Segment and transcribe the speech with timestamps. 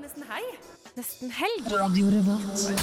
[0.00, 0.56] nesten helg.
[0.96, 1.66] Nesten helg.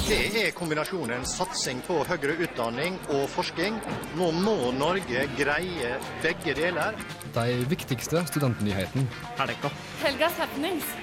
[0.07, 3.79] Det er kombinasjonen satsing på høyere utdanning og forskning.
[4.19, 6.97] Nå må Norge greie begge deler.
[7.33, 9.07] De viktigste studentnyhetene.
[9.39, 9.73] Helga.
[10.03, 10.93] Helgas happenings.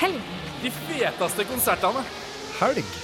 [0.00, 0.32] Helg.
[0.62, 2.06] De feteste konsertene.
[2.60, 2.96] Helg.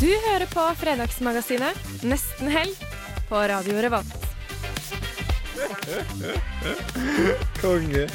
[0.00, 2.86] Du hører på Fredagsmagasinet Nesten helg
[3.28, 4.20] på Radio Revolt.
[7.60, 8.06] Konge.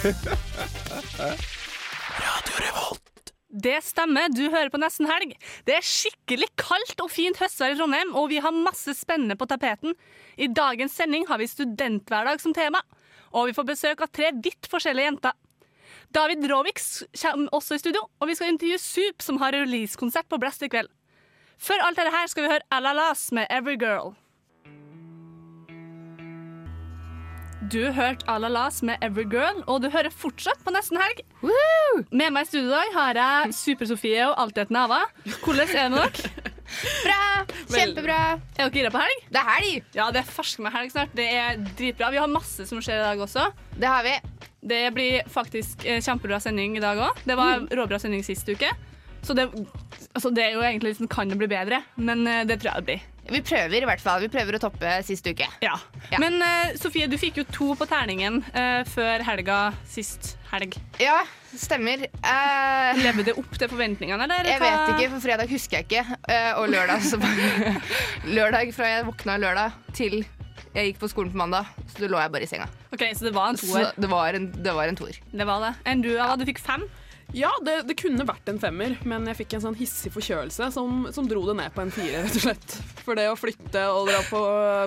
[3.55, 5.31] Det stemmer, du hører på Nesten Helg.
[5.67, 9.47] Det er skikkelig kaldt og fint høstvær i Trondheim, og vi har masse spennende på
[9.47, 9.95] tapeten.
[10.35, 12.81] I dagens sending har vi studenthverdag som tema,
[13.31, 15.37] og vi får besøk av tre vidt forskjellige jenter.
[16.15, 20.39] David Rovix kommer også i studio, og vi skal intervjue Sup, som har releasekonsert på
[20.41, 20.91] Blast i kveld.
[21.55, 24.15] Før alt dette skal vi høre Alalas med Every Girl.
[27.71, 31.21] Du hørte Alalas med Every Girl, og du hører fortsatt på Nesten Helg.
[32.11, 34.99] Med meg i studio i dag har jeg Super-Sofie og Altheten Ava.
[35.41, 36.51] Hvordan er det med dere?
[37.05, 37.23] Bra!
[37.71, 38.19] Kjempebra.
[38.57, 39.23] Er dere gira på helg?
[39.31, 39.87] Det er helg.
[39.97, 41.15] Ja, det er fersk med helg snart.
[41.17, 42.11] Det er dritbra.
[42.13, 43.47] Vi har masse som skjer i dag også.
[43.73, 44.13] Det har vi.
[44.75, 47.25] Det blir faktisk eh, kjempebra sending i dag òg.
[47.25, 48.69] Det var råbra sending sist uke.
[49.25, 49.47] Så det,
[50.13, 52.83] altså det er jo egentlig liksom, kan det bli bedre, men eh, det tror jeg
[52.83, 53.11] det blir.
[53.25, 54.21] Vi prøver i hvert fall.
[54.21, 55.47] Vi prøver å toppe sist uke.
[55.63, 55.73] Ja.
[56.11, 56.19] Ja.
[56.21, 59.59] Men uh, Sofie, du fikk jo to på terningen uh, før helga
[59.89, 60.77] sist helg.
[61.01, 61.23] Ja,
[61.57, 62.05] stemmer.
[62.21, 64.51] Uh, Levde det opp til forventningene, eller?
[64.51, 66.19] jeg vet ikke, for fredag husker jeg ikke.
[66.29, 67.19] Uh, og lørdag så
[68.37, 70.21] Lørdag fra jeg våkna lørdag til
[70.75, 72.65] jeg gikk på skolen på mandag, så lå jeg bare i senga.
[72.91, 73.93] Ok, Så det var en toer.
[73.95, 75.19] det var en, det var en toer.
[75.31, 75.69] Det var det.
[75.87, 76.35] Enn du, Ava?
[76.35, 76.83] Du fikk fem?
[77.33, 81.07] Ja, det, det kunne vært en femmer, men jeg fikk en sånn hissig forkjølelse som,
[81.15, 82.75] som dro det ned på en fire, rett og slett.
[83.01, 84.41] For det å flytte og dra på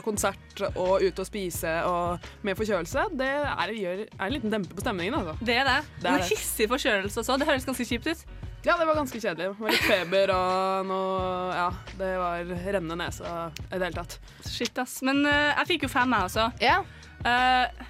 [0.06, 4.76] konsert og ut og spise og med forkjølelse, det er, gjør, er en liten dempe
[4.76, 5.36] på stemningen, altså.
[5.44, 5.78] Det er det.
[6.02, 7.38] Det er hissig forkjølelse også.
[7.40, 8.24] Det høres ganske kjipt ut.
[8.66, 9.52] Ja, det var ganske kjedelig.
[9.52, 11.18] Det var litt feber og noe
[11.54, 11.68] Ja,
[12.00, 13.28] det var rennende nese
[13.68, 14.18] i det hele tatt.
[14.48, 14.98] Shit, ass.
[15.06, 16.48] Men uh, jeg fikk jo fem, jeg også.
[16.64, 16.80] Ja.
[17.22, 17.86] Uh,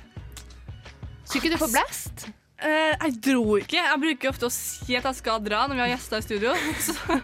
[1.25, 2.29] Skulle ikke du få Blast?
[2.63, 3.77] Eh, jeg dro ikke.
[3.79, 6.55] Jeg bruker ofte å si at jeg skal dra når vi har gjester i studio.
[6.87, 7.19] Så,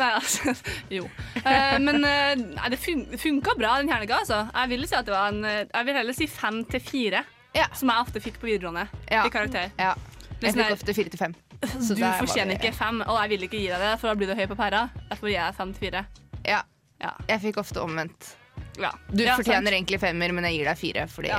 [0.00, 0.54] nei, altså
[0.98, 1.04] Jo.
[1.42, 4.42] Uh, men uh, nei, det fun funka bra den helga, altså.
[4.52, 7.66] Jeg vil si at det var en Jeg vil heller si fem til fire, Ja.
[7.76, 9.24] som jeg ofte fikk på videregående Ja.
[9.26, 9.70] i karakter.
[9.78, 9.94] Ja.
[10.42, 11.34] Jeg sånn fikk ofte fire til fem.
[11.86, 14.32] Så Du fortjener ikke fem, og jeg vil ikke gi deg det, for da blir
[14.32, 14.86] du høy på pæra.
[15.10, 16.04] Derfor gir jeg fem til fire.
[16.48, 16.62] Ja.
[17.02, 17.12] Ja.
[17.28, 18.32] Jeg fikk ofte omvendt.
[18.80, 18.90] Ja.
[19.12, 19.44] Du Ja, sant.
[19.44, 21.30] fortjener egentlig femmer, men jeg gir deg fire fordi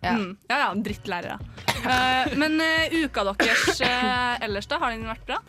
[0.00, 0.10] Ja.
[0.10, 0.14] Ja.
[0.16, 0.36] Mm.
[0.48, 1.38] Ja, ja, drittlærere.
[1.80, 4.78] Uh, men uh, uka deres uh, ellers, da?
[4.80, 5.40] Har den vært bra?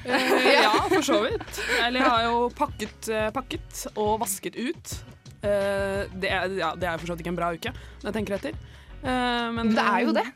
[0.00, 1.58] Eh, ja, for så vidt.
[1.84, 4.94] Eller jeg har jo pakket, pakket og vasket ut.
[5.40, 8.16] Eh, det, er, ja, det er for så vidt ikke en bra uke, når jeg
[8.18, 8.56] tenker etter.
[9.00, 10.26] Eh, men Men det er jo det.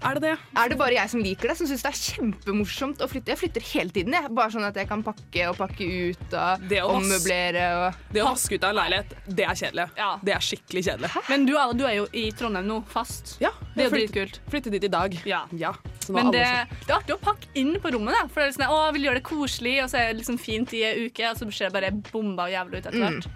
[0.00, 0.34] Er det det?
[0.56, 3.34] Er det bare jeg som liker det, som syns det er kjempemorsomt å flytte?
[3.34, 4.30] Jeg flytter hele tiden, jeg.
[4.36, 8.56] Bare sånn at jeg kan pakke og pakke ut og ommøblere og Det å vaske
[8.56, 9.86] ut av en leilighet, det er kjedelig.
[10.00, 10.10] Ja.
[10.24, 11.12] Det er skikkelig kjedelig.
[11.28, 13.36] Men du, du er jo i Trondheim nå, fast.
[13.44, 14.40] Ja, Det er jo dritkult.
[14.50, 15.18] Flyttet dit i dag.
[15.28, 15.42] Ja.
[15.52, 15.74] ja.
[16.08, 16.46] Men det,
[16.86, 18.24] det er artig å pakke inn på rommet, da.
[18.32, 20.40] For det er sånn, å, jeg vil gjøre det koselig, og så er det liksom
[20.40, 23.30] fint i ei uke, og så ser det bare bomba og jævlig ut etter hvert.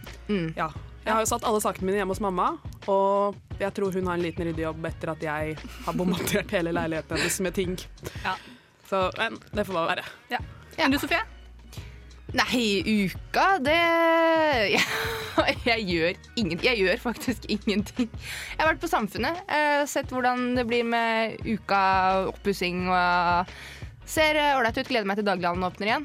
[0.57, 0.73] Ja.
[1.05, 2.55] Jeg har jo satt alle sakene mine hjemme hos mamma,
[2.89, 7.21] og jeg tror hun har en liten ryddejobb etter at jeg har bombardert hele leiligheten
[7.21, 7.77] hennes med ting.
[8.25, 8.33] Ja.
[8.89, 10.07] Så men, det får bare være.
[10.33, 10.41] Ja.
[10.79, 10.89] ja.
[10.89, 11.21] du, Sofie?
[12.35, 12.65] Nei,
[13.05, 13.77] uka, det
[14.73, 14.81] jeg,
[15.69, 18.09] jeg gjør ingen Jeg gjør faktisk ingenting.
[18.09, 21.85] Jeg har vært på Samfunnet, eh, sett hvordan det blir med uka,
[22.33, 23.55] oppussing og
[24.05, 24.89] Ser ålreit ut.
[24.89, 26.05] Gleder meg til daglighandelen åpner igjen.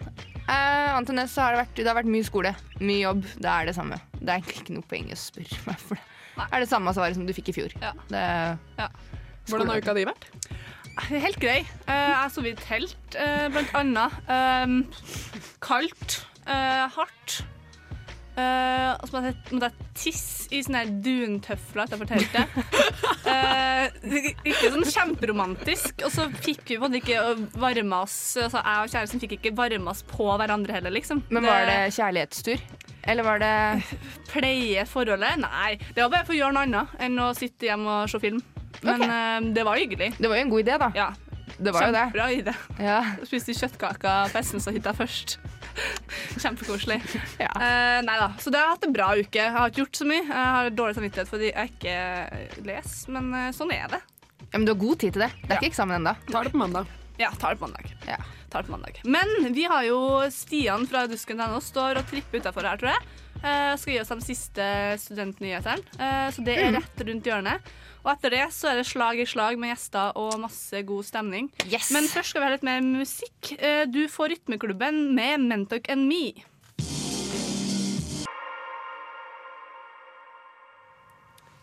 [0.50, 3.28] Eh, annet enn det så har det vært, det har vært mye skole, mye jobb.
[3.38, 4.00] Det er det samme.
[4.18, 6.00] Det er ikke noe poeng å spørre meg, for
[6.40, 7.76] det er det samme svaret som du fikk i fjor.
[7.84, 7.92] Ja.
[8.10, 8.24] Det,
[9.50, 10.28] Hvordan har uka di vært?
[11.10, 11.60] Helt grei.
[11.86, 14.18] Uh, jeg har sovet i telt, uh, blant annet.
[14.28, 14.80] Um,
[15.64, 16.24] kaldt.
[16.50, 17.44] eh, hardt.
[18.40, 22.56] Eh, og så måtte jeg, måtte jeg tisse i sånne her duntøfler utenfor teltet.
[23.30, 23.86] uh,
[24.50, 26.04] ikke sånn kjemperomantisk.
[26.08, 29.38] Og så fikk vi på en måte ikke varma oss altså Jeg og kjæresten fikk
[29.40, 31.24] ikke varma oss på hverandre heller, liksom.
[31.30, 32.64] men var det kjærlighetstur?
[33.10, 33.54] Eller var det
[34.30, 35.40] Pleie forholdet?
[35.42, 35.78] Nei.
[35.96, 38.42] Det var bare for å gjøre noe annet enn å sitte hjemme og se film.
[38.86, 39.40] Men okay.
[39.40, 40.14] uh, det var hyggelig.
[40.20, 40.92] Det var jo en god idé, da.
[40.98, 41.10] Ja,
[41.58, 42.04] Det var jo det.
[42.10, 42.58] Kjempebra idé.
[42.80, 43.00] Ja.
[43.28, 45.40] Spiste kjøttkaker på Essens-hytta først.
[46.44, 47.00] Kjempekoselig.
[47.40, 47.50] Ja.
[47.56, 48.30] Uh, nei da.
[48.42, 49.40] Så det har hatt en bra uke.
[49.40, 50.24] Jeg har ikke gjort så mye.
[50.28, 54.02] Jeg har dårlig samvittighet fordi jeg ikke leser, men uh, sånn er det.
[54.50, 55.32] ja, Men du har god tid til det.
[55.42, 55.62] Det er Ja.
[55.62, 56.16] ikke eksamen ennå.
[56.32, 56.92] Tar det på mandag.
[57.20, 57.90] Ja, tar det på mandag.
[58.08, 58.18] Ja.
[58.50, 59.02] Tar det på mandag.
[59.04, 60.00] Men vi har jo
[60.32, 63.10] Stian fra Dusken.no står og tripper utafor her, tror jeg.
[63.40, 64.66] Uh, skal gi oss de siste
[65.00, 65.84] studentnyhetene.
[66.00, 67.70] Eh, så det er rett rundt hjørnet.
[68.06, 71.50] Og etter det så er det slag i slag med gjester og masse god stemning.
[71.68, 71.90] Yes!
[71.96, 73.54] Men først skal vi ha litt mer musikk.
[73.60, 76.24] Eh, Du får Rytmeklubben med Mentok and Me.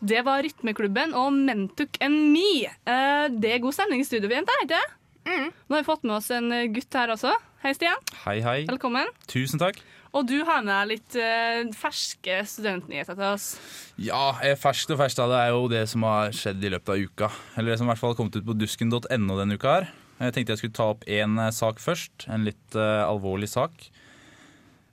[0.06, 2.66] Det var Rytmeklubben og Mentuk and Me.
[2.86, 4.86] Eh, Det er god stemning i studio, jenter, ikke det?
[5.26, 7.32] Nå har vi fått med oss en gutt her også.
[7.64, 7.98] Hei, Stian.
[8.22, 8.60] Hei, hei.
[8.68, 9.08] Velkommen.
[9.26, 9.80] Tusen takk.
[10.16, 13.48] Og du har med deg litt eh, ferske studentnyheter til oss.
[14.00, 17.02] Ja, eh, ferskt og ferskt det er jo det som har skjedd i løpet av
[17.04, 17.28] uka.
[17.56, 19.90] Eller det som i hvert fall har kommet ut på dusken.no denne uka her.
[20.22, 22.24] Jeg tenkte jeg skulle ta opp én sak først.
[22.32, 23.90] En litt eh, alvorlig sak.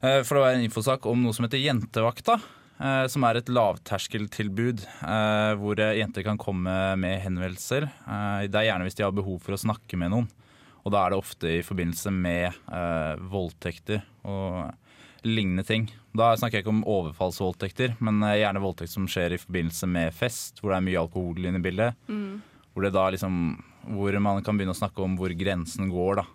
[0.03, 2.41] Eh, for det var en infosak om noe som heter Jentevakta.
[2.83, 7.87] eh, som er et lavterskeltilbud eh, hvor eh, jenter kan komme med henvendelser.
[7.87, 10.27] Eh, det er gjerne hvis de har behov for å snakke med noen.
[10.83, 14.73] Og da er det ofte i forbindelse med eh, voldtekter og
[15.27, 15.87] lignende ting.
[16.13, 20.15] Da snakker jeg ikke om overfallsvoldtekter, men eh, gjerne voldtekt som skjer i forbindelse med
[20.15, 21.99] fest, hvor det er mye alkohol inne i bildet.
[22.73, 23.35] Hvor, det da liksom,
[23.97, 26.27] hvor man kan begynne å snakke om hvor grensen går, da.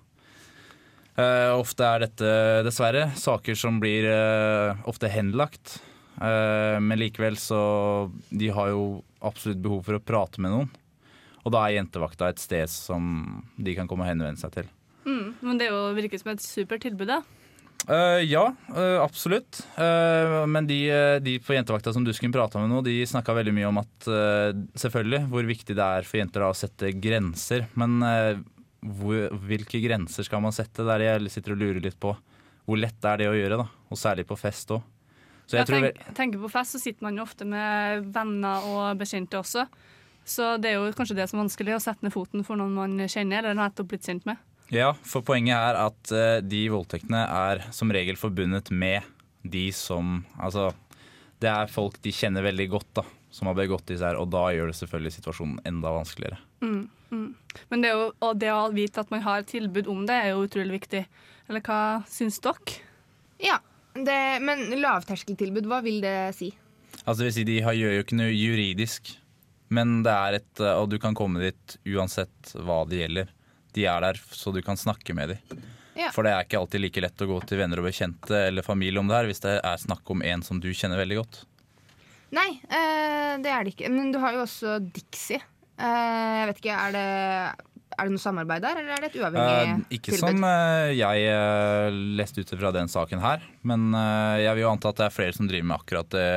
[1.18, 2.32] Eh, ofte er dette
[2.62, 5.80] dessverre saker som blir eh, ofte henlagt.
[6.22, 10.70] Eh, men likevel så De har jo absolutt behov for å prate med noen.
[11.42, 14.70] Og da er jentevakta et sted som de kan komme og henvende seg til.
[15.08, 17.22] Mm, men det jo virker som et supert tilbud, da.
[17.86, 18.44] Eh, ja,
[18.74, 19.62] uh, absolutt.
[19.78, 20.80] Uh, men de,
[21.24, 24.10] de på jentevakta som Dusken prata med nå, de snakka veldig mye om at
[24.78, 27.68] selvfølgelig hvor viktig det er for jenter da, å sette grenser.
[27.78, 28.00] Men
[28.82, 30.86] hvor, hvilke grenser skal man sette?
[30.86, 32.14] Der jeg sitter og lurer litt på.
[32.68, 33.68] Hvor lett er det å gjøre, da?
[33.88, 34.84] Og særlig på fest òg.
[35.48, 38.98] Så jeg Jeg tenk, tenker På fest så sitter man jo ofte med venner og
[39.00, 39.64] bekjente også.
[40.28, 42.74] Så det er jo kanskje det som er vanskelig, å sette ned foten for noen
[42.76, 44.36] man kjenner eller nettopp blitt kjent med.
[44.74, 49.06] Ja, for poenget er at eh, de voldtektene er som regel forbundet med
[49.48, 50.70] de som Altså,
[51.40, 54.48] det er folk de kjenner veldig godt, da, som har begått disse her, og da
[54.52, 56.40] gjør det selvfølgelig situasjonen enda vanskeligere.
[56.60, 60.34] Men det, er jo, og det å vite at man har tilbud om det, er
[60.34, 61.04] jo utrolig viktig.
[61.48, 61.80] Eller hva
[62.10, 62.80] syns dere?
[63.40, 63.60] Ja,
[63.94, 66.50] det, men lavterskeltilbud, hva vil det si?
[67.04, 69.14] Altså det vil si, De har, gjør jo ikke noe juridisk,
[69.72, 73.32] men det er et eh, Og du kan komme dit uansett hva det gjelder.
[73.78, 75.66] De er der så du kan snakke med dem.
[75.98, 76.12] Ja.
[76.14, 79.00] For det er ikke alltid like lett å gå til venner og bekjente eller familie
[79.02, 81.40] om det her, hvis det er snakk om en som du kjenner veldig godt.
[82.36, 83.90] Nei, eh, det er det ikke.
[83.90, 85.40] Men du har jo også Dixie.
[85.78, 87.06] Eh, jeg vet ikke, er det,
[87.96, 90.22] er det noe samarbeid der, eller er det et uavhengig uh, ikke tilbud?
[90.22, 93.90] som uh, jeg leste ut fra den saken her, men
[94.42, 96.30] jeg vil jo anta at det er flere som driver med akkurat det.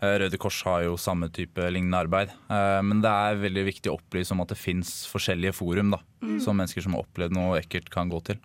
[0.00, 2.30] Eh, Røde Kors har jo samme type lignende arbeid.
[2.48, 5.98] Eh, men det er veldig viktig å opplyse om at det fins forskjellige forum da,
[6.40, 8.40] som mennesker som har opplevd noe ekkelt, kan gå til.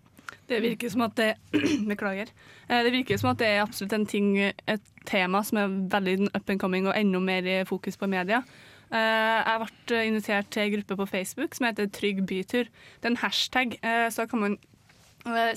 [0.45, 1.29] Det virker som at det
[1.89, 2.29] Beklager.
[2.67, 6.29] Eh, Det virker som at det er absolutt en ting, et tema som er veldig
[6.35, 8.43] up and coming og enda mer i fokus på media.
[8.95, 9.59] Jeg
[9.89, 12.67] ble invitert til en gruppe på Facebook som heter Trygg bytur.
[13.01, 13.73] Det er en hashtag,
[14.13, 14.53] så kan man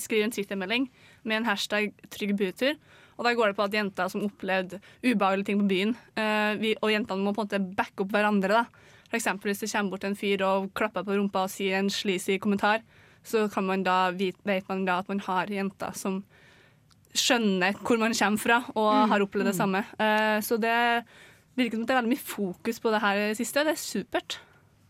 [0.01, 0.87] skrive en Twitter-melding
[1.29, 2.79] med en hashtag Trygg bytur.
[3.19, 6.75] Og da går det på at jenter som opplevde ubehagelige ting på byen, eh, vi,
[6.81, 8.49] og jentene må på en måte backe opp hverandre.
[8.49, 8.65] da.
[9.11, 11.91] For eksempel hvis det kommer bort en fyr og klapper på rumpa og sier en
[11.91, 12.83] sleazy kommentar,
[13.25, 16.23] så kan man da, vit- vet man da at man har jenter som
[17.19, 19.81] skjønner hvor man kommer fra og har opplevd det samme.
[19.99, 20.75] Eh, så det
[21.59, 23.65] virker som det er veldig mye fokus på det her i det siste.
[23.67, 24.39] Det er supert.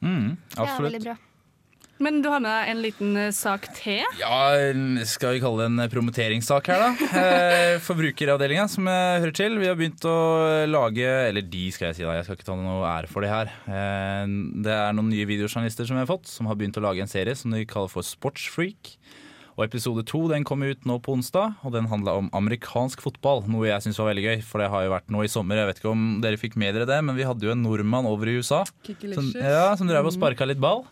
[0.02, 0.92] Mm, Ja, absolutt.
[0.92, 1.16] veldig bra.
[1.98, 4.04] Men du har med deg en liten eh, sak til.
[4.20, 4.54] Ja,
[5.08, 6.90] skal vi kalle det en promoteringssak her, da.
[7.18, 9.56] Eh, Forbrukeravdelinga, som jeg hører til.
[9.58, 10.14] Vi har begynt å
[10.70, 12.14] lage Eller de, skal jeg si, da.
[12.18, 13.50] Jeg skal ikke ta noe ære for det her.
[13.66, 14.26] Eh,
[14.66, 17.10] Det er noen nye videojournalister som vi har fått, som har begynt å lage en
[17.10, 18.94] serie som de kaller for Sportsfreak.
[19.58, 23.42] Og episode to den kom ut nå på onsdag, og den handla om amerikansk fotball.
[23.50, 25.58] Noe jeg syns var veldig gøy, for det har jo vært nå i sommer.
[25.58, 28.06] Jeg vet ikke om dere fikk med dere det, men vi hadde jo en nordmann
[28.06, 30.84] over i USA som, ja, som drev og sparka litt ball.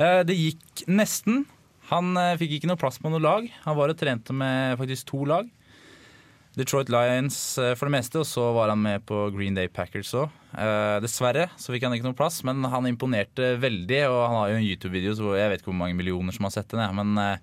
[0.00, 1.44] Eh, Det gikk nesten.
[1.90, 3.48] Han eh, fikk ikke noe plass på noe lag.
[3.66, 5.48] Han var og trente med faktisk to lag.
[6.56, 10.14] Detroit Lions eh, for det meste, og så var han med på Green Day Packers
[10.16, 10.32] òg.
[11.04, 14.02] dessverre så fikk han ikke noe plass, men han imponerte veldig.
[14.08, 16.56] Og han har jo en YouTube-video, så jeg vet ikke hvor mange millioner som har
[16.56, 16.82] sett den.
[16.96, 17.38] Men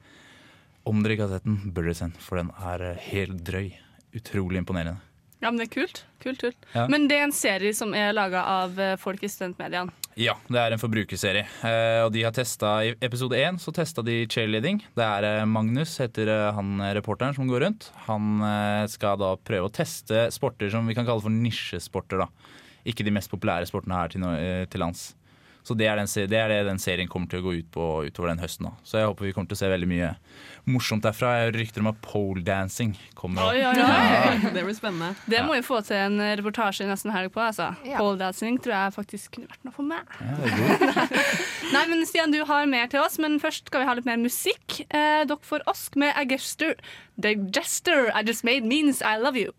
[0.88, 3.70] om dere ikke har sett den, bør dere se den, for den er helt drøy.
[4.18, 5.07] Utrolig imponerende.
[5.38, 6.00] Ja, men det er kult.
[6.24, 6.68] kult, kult.
[6.74, 6.88] Ja.
[6.90, 9.94] Men det er en serie som er laga av eh, folk i studentmediene.
[10.18, 11.44] Ja, det er en forbrukerserie.
[11.62, 14.82] Eh, og de har testet, I episode én så testa de cheerleading.
[14.98, 17.92] Det er eh, Magnus, heter han reporteren som går rundt.
[18.08, 18.42] Han
[18.90, 22.26] skal da prøve å teste sporter som vi kan kalle for nisjesporter.
[22.26, 22.58] da.
[22.88, 24.26] Ikke de mest populære sportene her til,
[24.74, 25.12] til lands.
[25.68, 27.86] Så det er, den, det er det den serien kommer til å gå ut på
[28.08, 28.70] utover den høsten.
[28.70, 28.78] da.
[28.88, 30.14] Så jeg håper vi kommer til å se veldig mye
[30.72, 31.34] morsomt derfra.
[31.42, 33.50] Jeg rykter om at poledancing kommer.
[33.52, 34.54] Oi, oi, oi.
[34.56, 35.12] Det blir spennende.
[35.28, 37.44] Det må vi få til en reportasje nesten helg på.
[37.44, 37.74] altså.
[37.84, 38.00] Ja.
[38.00, 40.08] Pole dancing tror jeg faktisk kunne vært noe for meg.
[40.24, 41.08] Ja.
[41.76, 44.24] Nei, men Stian, du har mer til oss, men først skal vi ha litt mer
[44.24, 44.80] musikk.
[44.88, 46.78] Eh, dere får Osk med Agester.
[47.20, 49.52] The gesture I just made means I love you.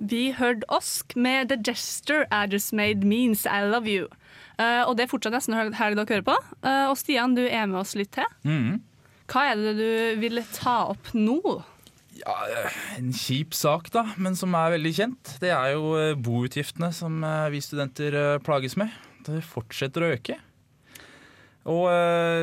[0.00, 4.08] Vi hørte Osk med The gesture I just made means I love you.
[4.56, 6.36] Uh, og det er fortsatt nesten helg dere hører på.
[6.64, 8.28] Uh, og Stian, du er med oss litt til.
[8.48, 8.80] Mm.
[9.30, 11.40] Hva er det du vil ta opp nå?
[12.16, 12.34] Ja,
[12.96, 15.34] en kjip sak, da, men som er veldig kjent.
[15.40, 18.92] Det er jo eh, boutgiftene som vi studenter plages med.
[19.24, 20.36] Det fortsetter å øke.
[21.70, 21.86] Og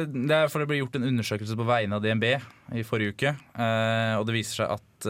[0.07, 2.25] Det er for det ble gjort en undersøkelse på vegne av DNB
[2.79, 3.35] i forrige uke.
[4.17, 5.07] Og det viser seg at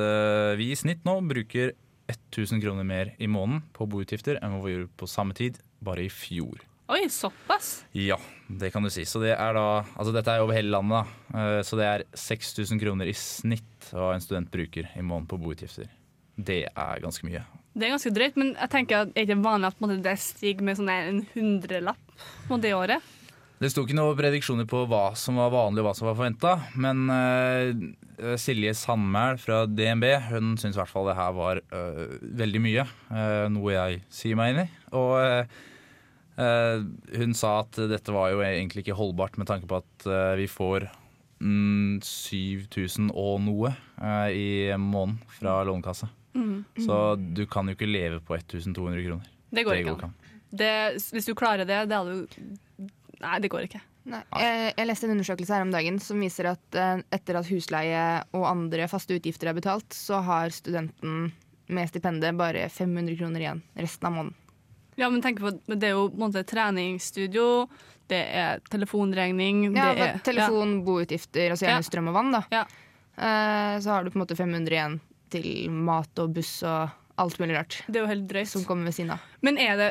[0.59, 1.75] vi i snitt nå bruker
[2.07, 6.05] 1000 kroner mer i måneden på boutgifter enn hva vi gjorde på samme tid bare
[6.05, 6.61] i fjor.
[6.87, 7.83] Oi, såpass?
[7.91, 8.15] Ja,
[8.47, 9.03] det kan du si.
[9.03, 9.65] Så det er da,
[9.99, 11.09] altså Dette er over hele landet.
[11.33, 11.39] da.
[11.57, 15.39] Eh, Så det er 6000 kroner i snitt hva en student bruker i måneden på
[15.41, 15.89] boutgifter.
[16.37, 17.43] Det er ganske mye.
[17.75, 20.63] Det er ganske drøyt, men jeg tenker at det er ikke vanlig at det stiger
[20.63, 21.97] med sånn en hundrelapp
[22.61, 23.03] det året.
[23.57, 26.51] Det sto ikke noen prediksjoner på hva som var vanlig og hva som var forventa,
[26.77, 32.03] men uh, Silje Sandmæl fra DNB hun syns i hvert fall det her var uh,
[32.37, 32.85] veldig mye.
[33.09, 34.67] Uh, noe jeg sier meg inn i.
[34.97, 35.49] Og
[36.37, 40.03] hun sa at dette var jo egentlig ikke holdbart med tanke på at
[40.37, 40.83] vi får
[41.41, 43.71] mm, 7000 og noe
[44.29, 46.11] i måneden fra Lånekassa.
[46.85, 49.33] Så du kan jo ikke leve på 1200 kroner.
[49.49, 50.13] Det går Det ikke an.
[50.61, 50.71] Det,
[51.17, 52.45] hvis du klarer det, det hadde du
[53.23, 53.81] Nei, det går ikke.
[54.07, 54.21] Nei.
[54.39, 58.03] Jeg, jeg leste en undersøkelse her om dagen som viser at eh, etter at husleie
[58.37, 61.31] og andre faste utgifter er betalt, så har studenten
[61.67, 64.37] med stipendet bare 500 kroner igjen resten av måneden.
[64.97, 67.67] Ja, men tenk på, at Det er jo på en måte treningsstudio,
[68.09, 71.89] det er telefonregning Ja, det er, telefon, boutgifter, altså gjerne Ja.
[71.89, 72.31] strøm og vann.
[72.31, 72.41] da.
[72.51, 72.63] Ja.
[73.17, 77.39] Eh, så har du på en måte 500 igjen til mat og buss og alt
[77.41, 78.47] mulig rart det er jo helt drøyt.
[78.47, 79.19] som kommer ved siden av.
[79.41, 79.89] Men er det,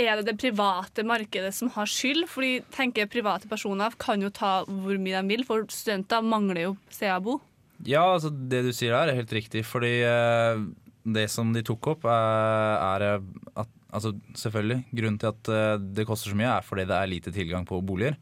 [0.00, 2.24] er det det private markedet som har skyld?
[2.30, 6.76] Fordi tenker private personer kan jo ta hvor mye de vil, for studenter mangler jo
[6.90, 7.38] steder å bo.
[7.82, 10.64] Ja, altså det du sier der er helt riktig, fordi eh,
[11.02, 15.78] det som de tok opp er, er eh, at altså selvfølgelig, grunnen til at eh,
[15.98, 18.16] det koster så mye er fordi det er lite tilgang på boliger.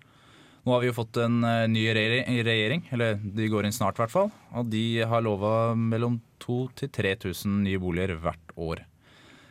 [0.65, 4.05] Nå har vi jo fått en eh, ny regjering, eller de går inn snart i
[4.05, 8.85] hvert fall, og de har lova mellom 2000 til 3000 nye boliger hvert år.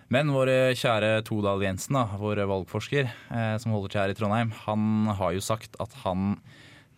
[0.10, 4.54] Men vår kjære Todal Jensen, da, vår valgforsker eh, som holder til her i Trondheim,
[4.66, 6.40] han har jo sagt at han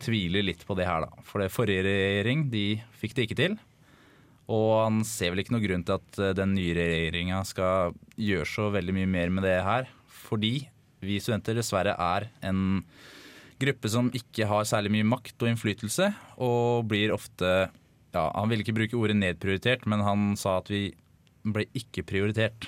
[0.01, 1.25] tviler litt på det her, da.
[1.27, 2.65] For det forrige regjering de
[3.01, 3.58] fikk det ikke til.
[4.51, 8.48] Og han ser vel ikke noe grunn til at eh, den nye regjeringa skal gjøre
[8.48, 9.91] så veldig mye mer med det her.
[10.08, 10.56] Fordi
[11.03, 12.82] vi studenter dessverre er en
[13.62, 16.08] gruppe som ikke har særlig mye makt og innflytelse,
[16.41, 17.51] og blir ofte
[18.12, 20.89] ja, Han ville ikke bruke ordet nedprioritert, men han sa at vi
[21.44, 22.68] ble ikke prioritert.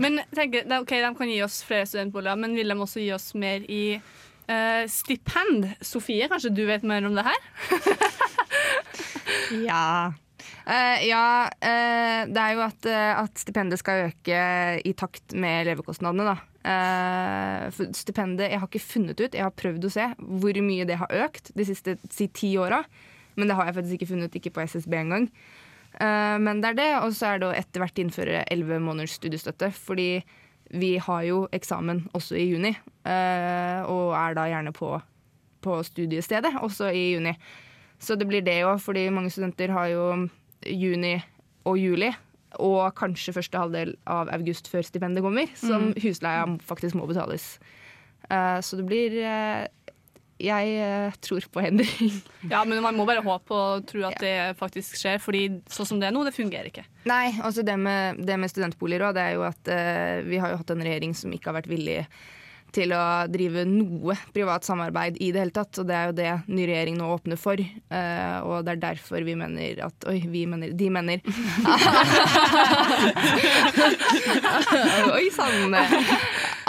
[0.00, 3.12] Men tenker, er ok, De kan gi oss flere studentboliger, men vil de også gi
[3.14, 5.68] oss mer i uh, stipend?
[5.84, 7.46] Sofie, kanskje du vet mer om det her?
[9.52, 10.12] Ja.
[10.62, 14.38] Uh, ja, uh, det er jo at, at stipendet skal øke
[14.86, 16.38] i takt med levekostnadene, da.
[17.72, 21.16] Stipendet Jeg har ikke funnet ut, jeg har prøvd å se hvor mye det har
[21.24, 22.82] økt de siste si, ti åra.
[23.34, 25.26] Men det har jeg faktisk ikke funnet, ikke på SSB engang.
[25.26, 25.62] Uh,
[26.00, 29.68] men det er det, og så er det å etter hvert innføre elleve måneders studiestøtte.
[29.76, 30.22] Fordi
[30.72, 32.72] vi har jo eksamen også i juni,
[33.04, 34.94] eh, og er da gjerne på,
[35.64, 37.34] på studiestedet også i juni.
[38.02, 40.06] Så det blir det òg, fordi mange studenter har jo
[40.66, 41.18] juni
[41.68, 42.10] og juli.
[42.60, 47.54] Og kanskje første halvdel av august før stipendet kommer, som husleia faktisk må betales.
[48.28, 49.68] Eh, så det blir eh,
[50.42, 52.16] Jeg eh, tror på endring.
[52.52, 56.00] Ja, men man må bare håpe og tro at det faktisk skjer, fordi sånn som
[56.02, 56.84] det er nå, det fungerer ikke.
[57.08, 60.50] Nei, altså det med, det med studentboliger òg, det er jo at uh, vi har
[60.52, 62.00] jo hatt en regjering som ikke har vært villig
[62.72, 65.78] til å drive noe privat samarbeid i det hele tatt.
[65.78, 67.56] Og det er jo det ny regjering nå åpner for.
[67.92, 71.18] Uh, og det er derfor vi mener at Oi, vi mener De mener.
[75.16, 75.74] oi sann!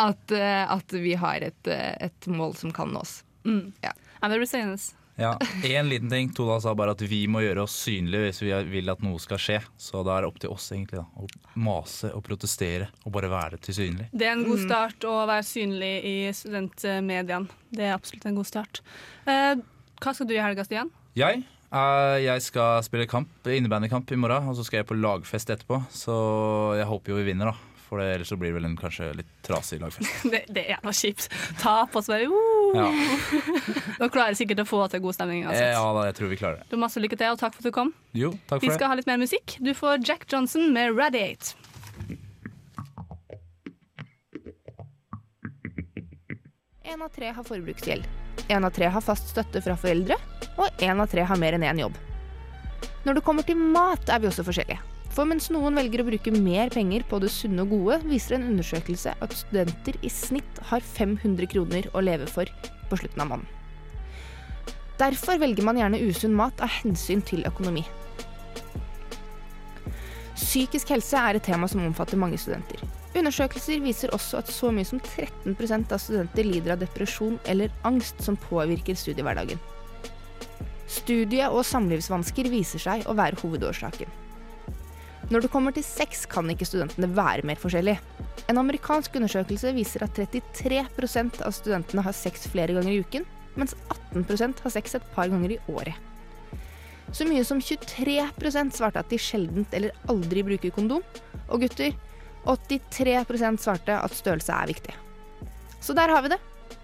[0.04, 3.24] At, at vi har et, et mål som kan nås.
[3.44, 3.94] Ja,
[4.30, 4.80] det blir spennende.
[5.16, 6.32] Ja, Én liten ting.
[6.34, 9.42] Todal sa bare at vi må gjøre oss synlige hvis vi vil at noe skal
[9.42, 9.60] skje.
[9.78, 11.28] Så da er det opp til oss egentlig da, å
[11.62, 14.10] mase og protestere og bare være tilsynelig.
[14.12, 17.60] Det er en god start å være synlig i studentmediene.
[17.70, 18.82] Det er absolutt en god start.
[19.30, 19.54] Eh,
[20.02, 20.90] hva skal du i helga, Stian?
[21.20, 25.54] Jeg, eh, jeg skal spille kamp, innebandykamp i morgen, og så skal jeg på lagfest
[25.54, 25.84] etterpå.
[25.94, 26.16] Så
[26.80, 27.73] jeg håper jo vi vinner, da.
[27.94, 30.24] For det, ellers så blir det vel en kanskje litt trasig lagfest.
[30.34, 31.28] Det, det er noe kjipt.
[31.62, 32.62] Tap og så bare uh.
[32.74, 32.88] Ja.
[34.00, 35.76] Dere klarer sikkert å få til god stemning uansett.
[35.76, 36.66] ja da, jeg tror vi klarer det.
[36.72, 37.92] Du masse lykke til, og takk for at du kom.
[38.18, 38.80] Jo, takk Vi for det.
[38.80, 39.60] skal ha litt mer musikk.
[39.62, 41.54] Du får Jack Johnson med Radiate.
[46.96, 48.10] En av tre har forbruksgjeld.
[48.48, 50.18] En av tre har fast støtte fra foreldre,
[50.58, 52.02] og en av tre har mer enn én jobb.
[53.06, 54.82] Når det kommer til mat, er vi også forskjellige.
[55.14, 58.48] For mens noen velger å bruke mer penger på det sunne og gode, viser en
[58.50, 62.50] undersøkelse at studenter i snitt har 500 kroner å leve for
[62.90, 63.60] på slutten av måneden.
[64.98, 67.84] Derfor velger man gjerne usunn mat av hensyn til økonomi.
[70.34, 72.82] Psykisk helse er et tema som omfatter mange studenter.
[73.14, 78.22] Undersøkelser viser også at så mye som 13% av studenter lider av depresjon eller angst
[78.26, 79.62] som påvirker studiehverdagen.
[80.90, 84.23] Studie- og samlivsvansker viser seg å være hovedårsaken.
[85.32, 88.02] Når det kommer til sex, kan ikke studentene være mer forskjellige.
[88.52, 93.76] En amerikansk undersøkelse viser at 33% av studentene har sex flere ganger i uken, mens
[94.16, 95.96] 18% har sex et par ganger i året.
[97.14, 101.04] Så mye som 23% svarte at de sjeldent eller aldri bruker kondom.
[101.48, 101.94] Og gutter,
[102.44, 104.96] 83% svarte at størrelse er viktig.
[105.80, 106.42] Så der har vi det.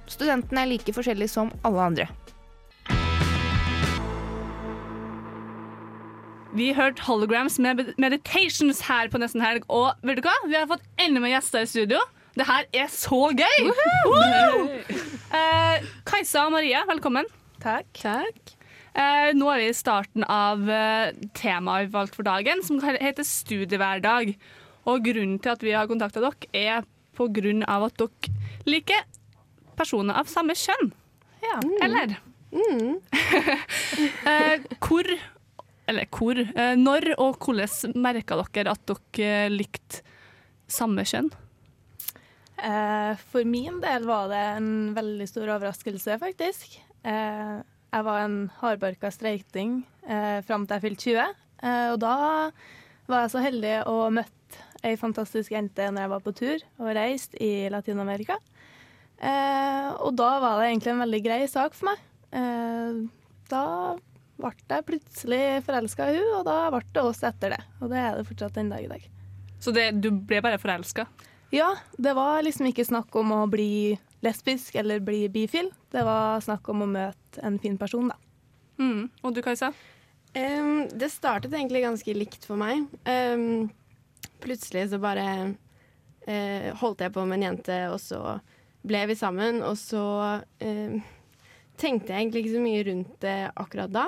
[0.10, 2.08] Studentene er like forskjellige som alle andre.
[6.58, 10.34] Vi hørte Holograms med Meditations her på Nesten Helg, og vet du hva?
[10.50, 12.00] Vi har fått enda mer gjester i studio.
[12.34, 13.68] Det her er så gøy!
[13.70, 14.64] Woo!
[15.30, 17.30] Eh, Kajsa og Maria, velkommen.
[17.62, 18.02] Takk.
[18.98, 23.28] Eh, nå er vi i starten av eh, temaet vi valgte for dagen, som heter
[23.28, 24.34] studiehverdag.
[24.90, 28.34] Og grunnen til at vi har kontakta dere, er på grunn av at dere
[28.66, 29.06] liker
[29.78, 30.96] personer av samme kjønn.
[31.46, 31.60] Ja.
[31.86, 32.18] Eller?
[34.34, 35.14] eh, hvor
[35.90, 36.38] Eller hvor?
[36.38, 40.04] Eh, når og hvordan merka dere at dere likte
[40.70, 41.32] samme kjønn?
[42.60, 46.80] Eh, for min del var det en veldig stor overraskelse, faktisk.
[47.08, 51.40] Eh, jeg var en hardbarka streiting eh, fram til jeg fylte 20.
[51.64, 52.18] Eh, og da
[53.10, 54.36] var jeg så heldig å møtte
[54.86, 58.38] ei fantastisk jente når jeg var på tur og reiste i Latin-Amerika.
[59.20, 62.06] Eh, og da var det egentlig en veldig grei sak for meg.
[62.40, 63.02] Eh,
[63.50, 63.66] da
[64.40, 67.64] ble jeg plutselig forelska i hun, og da ble det oss etter det.
[67.80, 69.10] Og det er det fortsatt den dag i dag.
[69.60, 71.06] Så det, du ble bare forelska?
[71.52, 75.72] Ja, det var liksom ikke snakk om å bli lesbisk eller bli bifil.
[75.92, 78.20] Det var snakk om å møte en fin person, da.
[78.80, 79.10] Mm.
[79.24, 79.74] Og du, Kajsa?
[80.36, 82.86] Um, det startet egentlig ganske likt for meg.
[83.04, 83.70] Um,
[84.44, 88.38] plutselig så bare uh, holdt jeg på med en jente, og så
[88.86, 89.64] ble vi sammen.
[89.66, 90.06] Og så
[90.38, 91.10] uh,
[91.80, 94.08] tenkte jeg egentlig ikke så mye rundt det akkurat da.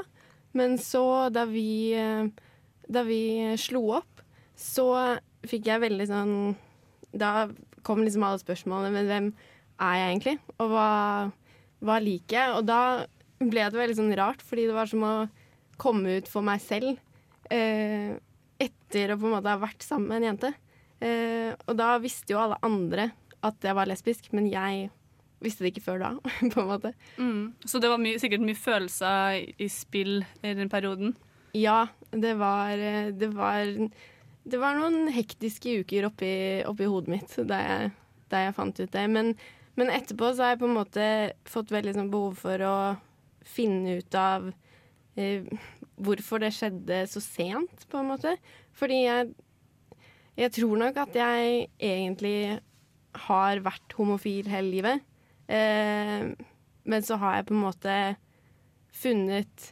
[0.58, 2.28] Men så, da vi, eh,
[2.92, 3.22] da vi
[3.62, 4.24] slo opp,
[4.58, 4.88] så
[5.48, 6.34] fikk jeg veldig sånn
[7.18, 7.50] Da
[7.84, 8.94] kom liksom alle spørsmålene.
[8.94, 9.30] Men hvem
[9.82, 10.36] er jeg egentlig?
[10.62, 10.90] Og hva,
[11.82, 12.58] hva liker jeg?
[12.60, 12.82] Og da
[13.42, 15.14] ble det veldig sånn rart, fordi det var som å
[15.82, 16.94] komme ut for meg selv
[17.50, 18.14] eh,
[18.62, 20.54] etter å på en måte ha vært sammen med en jente.
[21.02, 23.10] Eh, og da visste jo alle andre
[23.42, 24.92] at jeg var lesbisk, men jeg
[25.42, 26.12] visste det ikke før da,
[26.54, 26.94] på en måte.
[27.18, 27.54] Mm.
[27.66, 31.16] Så det var mye, sikkert mye følelser i spill i den perioden?
[31.58, 33.68] Ja, det var, eh, det var,
[34.44, 36.34] det var noen hektiske uker oppi,
[36.68, 37.92] oppi hodet mitt da jeg,
[38.32, 39.06] da jeg fant ut det.
[39.12, 39.36] Men,
[39.80, 41.06] men etterpå så har jeg på en måte
[41.50, 42.76] fått veldig sånn behov for å
[43.48, 44.52] finne ut av
[45.20, 45.48] eh,
[46.02, 48.36] hvorfor det skjedde så sent, på en måte.
[48.78, 49.32] Fordi jeg,
[50.40, 52.62] jeg tror nok at jeg egentlig
[53.28, 55.08] har vært homofil hele livet.
[55.52, 56.32] Eh,
[56.92, 57.96] men så har jeg på en måte
[59.02, 59.68] funnet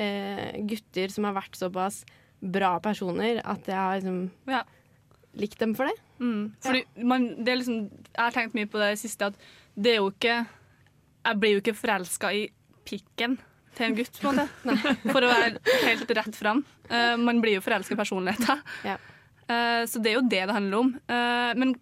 [0.00, 2.02] eh, gutter som har vært såpass
[2.44, 4.62] bra personer at jeg har liksom Ja.
[5.34, 5.96] likt dem for det.
[6.20, 6.52] Mm.
[6.62, 7.78] Fordi man, det liksom,
[8.12, 9.34] jeg har tenkt mye på det siste, at
[9.74, 10.44] det er jo ikke
[11.24, 12.42] Jeg blir jo ikke forelska i
[12.84, 13.38] pikken
[13.74, 14.92] til en gutt, på en måte.
[15.14, 16.60] For å være helt rett fram.
[16.92, 18.60] Eh, man blir jo forelska i personligheter.
[18.84, 18.98] Ja.
[19.48, 20.90] Eh, så det er jo det det handler om.
[21.08, 21.72] Eh, men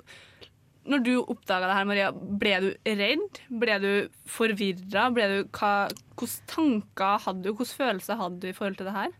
[0.88, 3.40] når du oppdaga det her, Maria, ble du redd?
[3.62, 3.90] Ble du
[4.26, 5.08] forvirra?
[5.14, 7.52] Hvilke tanker hadde du?
[7.52, 9.14] Hvilke følelser hadde du i forhold til det her?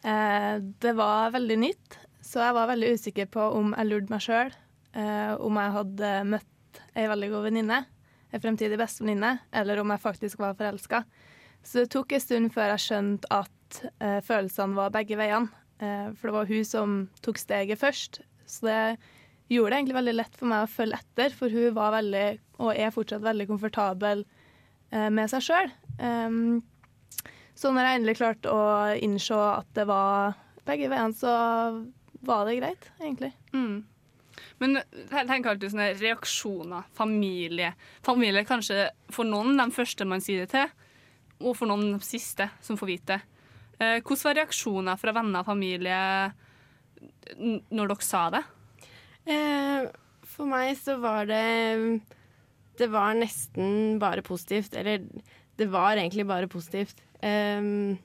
[0.00, 4.24] Eh, det var veldig nytt, så jeg var veldig usikker på om jeg lurte meg
[4.24, 4.52] sjøl.
[4.96, 7.80] Eh, om jeg hadde møtt ei veldig god venninne,
[8.30, 11.04] ei fremtidig bestevenninne, eller om jeg faktisk var forelska.
[11.62, 15.50] Så det tok en stund før jeg skjønte at eh, følelsene var begge veiene.
[15.80, 18.22] Eh, for det var hun som tok steget først.
[18.48, 18.80] Så det
[19.50, 22.26] gjorde det egentlig veldig lett for meg å følge etter, for hun var veldig,
[22.62, 25.72] og er fortsatt veldig komfortabel eh, med seg sjøl.
[25.98, 26.60] Um,
[27.58, 28.60] så når jeg endelig klarte å
[29.02, 30.36] innse at det var
[30.68, 31.32] begge veiene, så
[32.24, 33.32] var det greit, egentlig.
[33.52, 33.80] Mm.
[34.60, 34.78] Men
[35.10, 37.72] tenk alltid sånne reaksjoner, familie.
[38.04, 40.72] Familie kanskje for noen de første man sier det til,
[41.40, 43.20] og for noen de siste som får vite det.
[43.80, 46.00] Eh, hvordan var reaksjoner fra venner og familie
[47.40, 48.42] når dere sa det?
[49.28, 49.88] Eh,
[50.30, 52.00] for meg så var det
[52.80, 54.74] Det var nesten bare positivt.
[54.76, 55.04] Eller
[55.60, 57.02] det var egentlig bare positivt.
[57.22, 57.98] Ehm,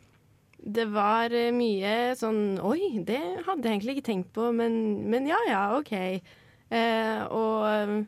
[0.59, 4.75] det var mye sånn Oi, det hadde jeg egentlig ikke tenkt på, men,
[5.07, 5.93] men ja ja, OK.
[5.95, 8.05] Eh, og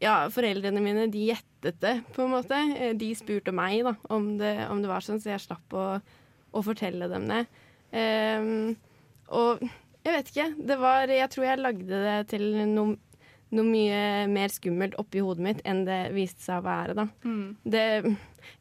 [0.00, 2.58] ja, foreldrene mine de gjettet det, på en måte.
[2.76, 5.86] Eh, De spurte meg da, om det, om det var sånn, så jeg slapp å,
[6.52, 7.44] å fortelle dem det.
[7.96, 8.74] Ehm,
[9.30, 9.62] og
[10.04, 10.48] jeg vet ikke.
[10.70, 12.96] Det var Jeg tror jeg lagde det til noe,
[13.50, 17.06] noe mye mer skummelt oppi hodet mitt enn det viste seg å være, da.
[17.64, 17.84] Det,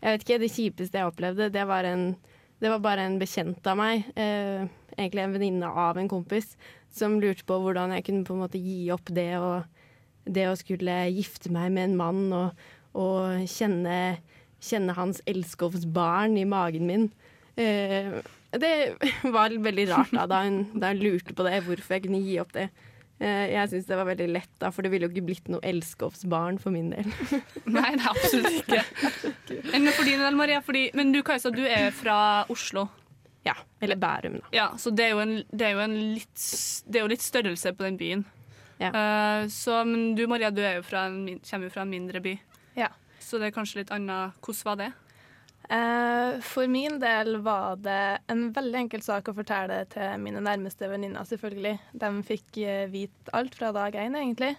[0.02, 2.16] jeg vet ikke, det kjipeste jeg opplevde, det var, en,
[2.60, 4.66] det var bare en bekjent av meg, eh,
[4.98, 6.56] egentlig en venninne av en kompis,
[6.92, 9.62] som lurte på hvordan jeg kunne på en måte gi opp det å,
[10.26, 12.66] det å skulle gifte meg med en mann og,
[12.98, 14.18] og kjenne,
[14.60, 17.08] kjenne hans elskovsbarn i magen min.
[17.60, 18.18] Eh,
[18.58, 18.72] det
[19.36, 22.40] var veldig rart da, da hun, da hun lurte på det, hvorfor jeg kunne gi
[22.42, 22.70] opp det.
[23.20, 25.60] Eh, jeg syns det var veldig lett, da, for det ville jo ikke blitt noe
[25.68, 27.10] elskovsbarn for min del.
[27.76, 28.84] Nei, det er absolutt ikke.
[29.76, 30.64] Enn for din del, Maria.
[30.64, 32.18] Fordi, men du Kajsa, du er fra
[32.54, 32.88] Oslo.
[33.48, 33.58] Ja.
[33.84, 34.52] Eller Bærum, da.
[34.56, 36.46] Ja, så det er jo, en, det er jo, en litt,
[36.88, 38.26] det er jo litt størrelse på den byen.
[38.80, 38.94] Ja.
[38.96, 42.38] Uh, så, men du Maria, du jo en, kommer jo fra en mindre by.
[42.80, 42.94] Ja.
[43.20, 44.40] Så det er kanskje litt annet.
[44.40, 44.92] Hvordan var det?
[45.70, 50.90] Eh, for min del var det en veldig enkel sak å fortelle til mine nærmeste
[50.90, 51.76] venninner, selvfølgelig.
[51.94, 54.56] De fikk eh, vite alt fra dag én, egentlig.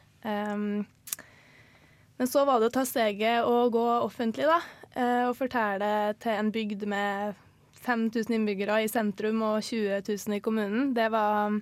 [2.20, 4.60] Men så var det å ta steget og gå offentlig, da.
[4.92, 7.38] eh, og fortelle til en bygd med
[7.80, 10.92] 5000 innbyggere i sentrum og 20 000 i kommunen.
[10.94, 11.56] Det var,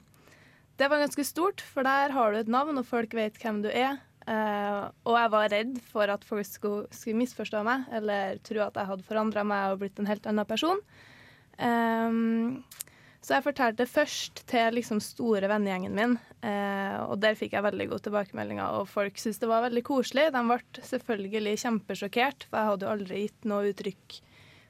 [0.77, 3.71] det var ganske stort, for der har du et navn, og folk vet hvem du
[3.71, 4.03] er.
[4.29, 8.77] Eh, og jeg var redd for at folk skulle, skulle misforstå meg, eller tro at
[8.77, 10.83] jeg hadde forandra meg og blitt en helt annen person.
[11.59, 12.61] Um,
[13.25, 16.15] så jeg fortalte først til liksom store vennegjengen min,
[16.47, 18.79] eh, og der fikk jeg veldig gode tilbakemeldinger.
[18.79, 20.29] Og folk syntes det var veldig koselig.
[20.33, 24.21] De ble selvfølgelig kjempesjokkert, for jeg hadde jo aldri gitt noe uttrykk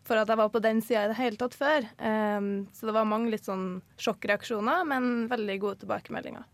[0.08, 1.84] for at jeg var på den sida i det hele tatt før.
[2.00, 6.46] Ehm, så det var mange litt sånn sjokkreaksjoner, men veldig gode tilbakemeldinger.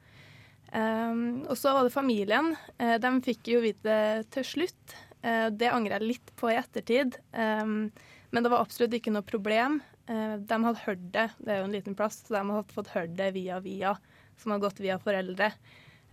[0.75, 2.53] Um, og så var det familien.
[2.83, 4.97] Uh, de fikk jo vite det til slutt.
[5.23, 7.19] Uh, det angrer jeg litt på i ettertid.
[7.33, 7.93] Um,
[8.35, 9.79] men det var absolutt ikke noe problem.
[10.11, 12.93] Uh, de hadde hørt det, det er jo en liten plass, så de hadde fått
[12.97, 13.95] hørt det via via,
[14.41, 15.53] som hadde gått via foreldre.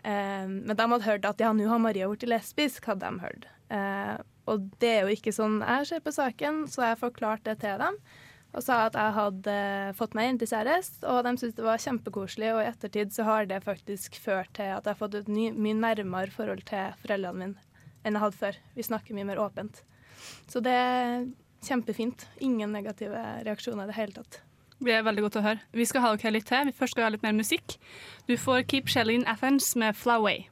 [0.01, 3.49] Um, men de hadde hørt at ja, nå har Maria blitt lesbisk, hadde de hørt.
[3.71, 4.17] Eh,
[4.51, 7.79] og det er jo ikke sånn jeg ser på saken, så jeg forklarte det til
[7.81, 7.97] dem.
[8.51, 9.55] Og sa at jeg hadde
[9.95, 12.49] fått meg jentekjæreste, og de syntes det var kjempekoselig.
[12.55, 15.51] Og i ettertid så har det faktisk ført til at jeg har fått et ny,
[15.55, 17.67] mye nærmere forhold til foreldrene mine
[18.01, 18.55] enn jeg hadde før.
[18.75, 19.83] Vi snakker mye mer åpent.
[20.49, 21.27] Så det er
[21.65, 22.25] kjempefint.
[22.41, 24.41] Ingen negative reaksjoner i det hele tatt.
[24.81, 25.61] Det er veldig godt å høre.
[25.77, 26.71] Vi skal ha dere litt til.
[26.73, 27.77] Først skal ha litt mer musikk.
[28.25, 30.47] Du får Keep Shelling in Athens med Flyway.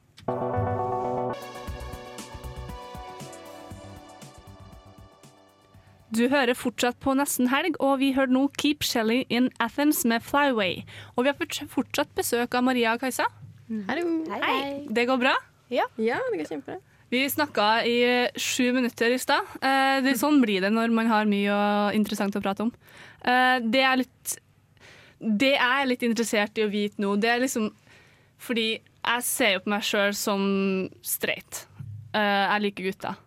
[6.09, 10.23] Du hører fortsatt på Nesten Helg, og vi hører nå Keep Shelly in Athens med
[10.25, 10.81] Flyway.
[11.15, 13.27] Og vi har fortsatt besøk av Maria og Kajsa.
[13.89, 14.05] Hallo.
[14.41, 14.87] Hei.
[14.89, 15.35] Det går bra?
[15.69, 16.79] Ja, det går kjempebra.
[17.09, 19.45] Vi snakka i eh, sju minutter i stad.
[19.65, 21.55] Eh, Sånn blir det når man har mye
[21.97, 22.73] interessant å prate om.
[23.25, 24.35] Eh, Det er litt
[25.19, 27.65] Det jeg er litt interessert i å vite nå, det er liksom
[28.39, 30.43] Fordi jeg ser jo på meg sjøl som
[31.01, 31.65] straight.
[32.13, 33.17] Eh, Jeg liker gutter.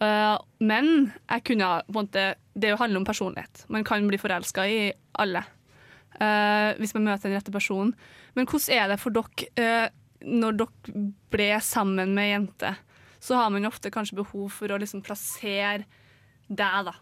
[0.00, 3.64] Eh, Men jeg kunne på en måte Det handler om personlighet.
[3.68, 5.44] Man kan bli forelska i alle.
[6.20, 7.94] eh, hvis man møter den rette personen.
[8.34, 9.88] Men hvordan er det for dere eh,
[10.24, 12.76] når dere ble sammen med ei jente?
[13.20, 15.84] Så har man ofte kanskje behov for å liksom plassere
[16.48, 16.92] deg da,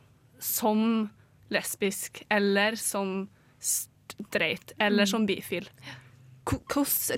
[0.40, 1.11] som
[1.50, 3.28] lesbisk eller som
[3.61, 5.09] straight eller Mm.
[5.11, 5.68] som bifil.
[6.44, 6.59] Hva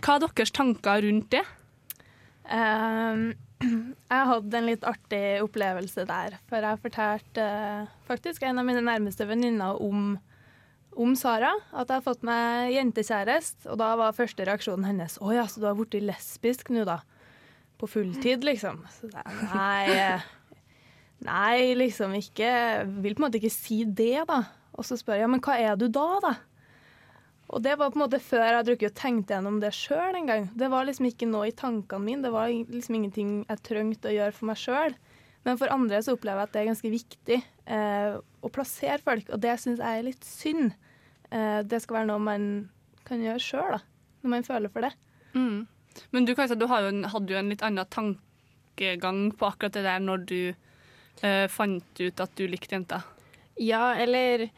[0.00, 1.44] hva er deres tanker rundt det?
[2.50, 8.66] Um, jeg hadde en litt artig opplevelse der, for jeg fortalte eh, faktisk en av
[8.68, 10.12] mine nærmeste venninner om,
[10.94, 11.50] om Sara.
[11.72, 15.62] At jeg har fått meg jentekjæreste, og da var første reaksjonen hennes Å ja, så
[15.62, 17.00] du har blitt lesbisk nå, da?
[17.78, 18.80] På fulltid, liksom.
[18.94, 20.28] Så jeg, nei, eh,
[21.26, 22.50] nei, liksom ikke
[23.02, 24.44] Vil på en måte ikke si det, da.
[24.78, 26.36] Og så spør jeg ja, men hva er du da, da?
[27.48, 30.18] Og det var på en måte før jeg hadde drukket og tenkte gjennom det sjøl
[30.18, 30.48] en gang.
[30.58, 32.24] Det var liksom ikke noe i tankene mine.
[32.26, 34.96] Det var liksom ingenting jeg trengte å gjøre for meg sjøl.
[35.46, 37.38] Men for andre så opplever jeg at det er ganske viktig
[37.72, 40.74] eh, å plassere folk, og det syns jeg er litt synd.
[41.32, 42.46] Eh, det skal være noe man
[43.08, 43.80] kan gjøre sjøl, da.
[44.20, 44.92] Når man føler for det.
[45.32, 45.64] Mm.
[46.12, 49.78] Men du, Kajsa, du har jo en, hadde jo en litt annen tankegang på akkurat
[49.78, 53.06] det der når du eh, fant ut at du likte jenter.
[53.58, 54.50] Ja, eller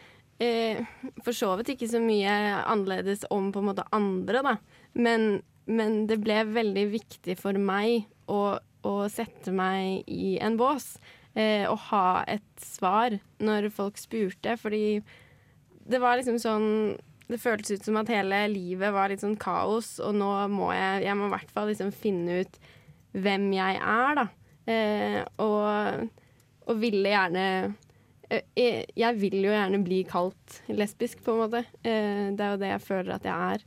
[0.42, 0.80] eh,
[1.24, 2.32] for så vidt ikke så mye
[2.64, 4.56] annerledes om på en måte andre, da.
[4.94, 10.94] Men, men det ble veldig viktig for meg å, å sette meg i en bås.
[11.38, 14.98] Eh, og ha et svar når folk spurte, fordi
[15.90, 16.66] det var liksom sånn
[17.30, 21.04] Det føltes ut som at hele livet var litt sånn kaos, og nå må jeg
[21.06, 22.58] Jeg må i hvert fall liksom finne ut
[23.14, 24.24] hvem jeg er, da.
[24.70, 26.10] Eh, og,
[26.66, 27.46] og ville gjerne
[28.30, 31.64] jeg, jeg vil jo gjerne bli kalt lesbisk, på en måte.
[31.82, 33.64] Eh, det er jo det jeg føler at jeg er.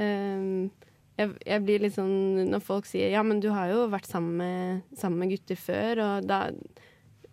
[0.00, 0.86] Eh,
[1.20, 4.82] jeg, blir litt sånn Når folk sier 'ja, men du har jo vært sammen med,
[4.96, 6.46] sammen med gutter før', og, da,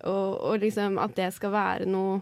[0.03, 2.21] og, og liksom at det skal være noe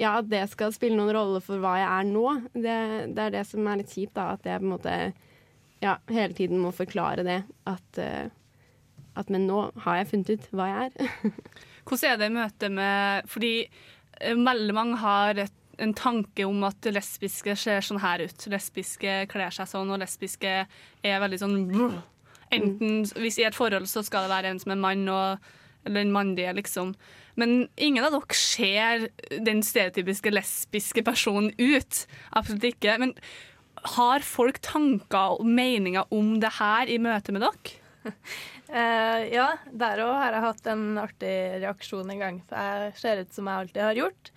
[0.00, 2.26] Ja, at det skal spille noen rolle for hva jeg er nå.
[2.54, 2.76] Det,
[3.12, 4.30] det er det som er litt kjipt, da.
[4.32, 4.94] At jeg på en måte
[5.82, 7.42] ja, hele tiden må forklare det.
[7.68, 8.32] At, eh,
[9.20, 11.34] at men nå har jeg funnet ut hva jeg er.
[11.90, 16.62] Hvordan er det i møte med Fordi eh, veldig mange har et, en tanke om
[16.68, 18.46] at lesbiske ser sånn her ut.
[18.52, 21.56] Lesbiske kler seg sånn, og lesbiske er veldig sånn.
[22.52, 25.50] Enten Hvis i et forhold så skal det være en som er mann, og,
[25.88, 26.92] eller en mannlige, liksom.
[27.40, 29.06] Men ingen av dere ser
[29.46, 32.04] den stereotypiske lesbiske personen ut.
[32.36, 32.98] Absolutt ikke.
[33.00, 33.14] Men
[33.96, 37.78] har folk tanker og meninger om det her i møte med dere?
[38.70, 42.40] Eh, ja, der òg har jeg hatt en artig reaksjon en gang.
[42.46, 44.32] For jeg ser ut som jeg alltid har gjort.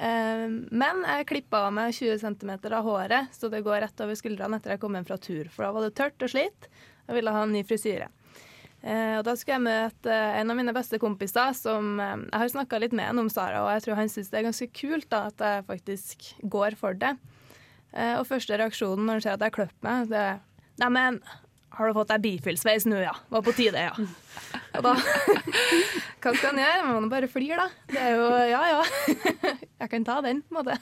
[0.00, 4.16] Uh, men jeg klippa av meg 20 cm av håret, så det går rett over
[4.16, 5.50] skuldrene etter jeg kom hjem fra tur.
[5.52, 6.70] For da var det tørt og slitt.
[7.08, 8.08] Jeg ville ha en ny frisyre.
[8.80, 12.80] Uh, og da skulle jeg møte en av mine beste kompiser som Jeg har snakka
[12.80, 15.26] litt med han om Sara, og jeg tror han syns det er ganske kult da,
[15.28, 17.12] at jeg faktisk går for det.
[17.92, 20.40] Og første reaksjonen når han ser at jeg klipper meg, det er
[20.80, 21.18] Neimen,
[21.76, 23.12] har du fått deg bifilsveis nå, ja?
[23.30, 23.94] Var på tide, ja.
[24.78, 24.94] Og da
[26.20, 26.84] Hva skal en gjøre?
[26.88, 27.86] Man må bare flire, da.
[27.90, 29.16] Det er jo Ja, ja.
[29.80, 30.76] Jeg kan ta den, på en måte.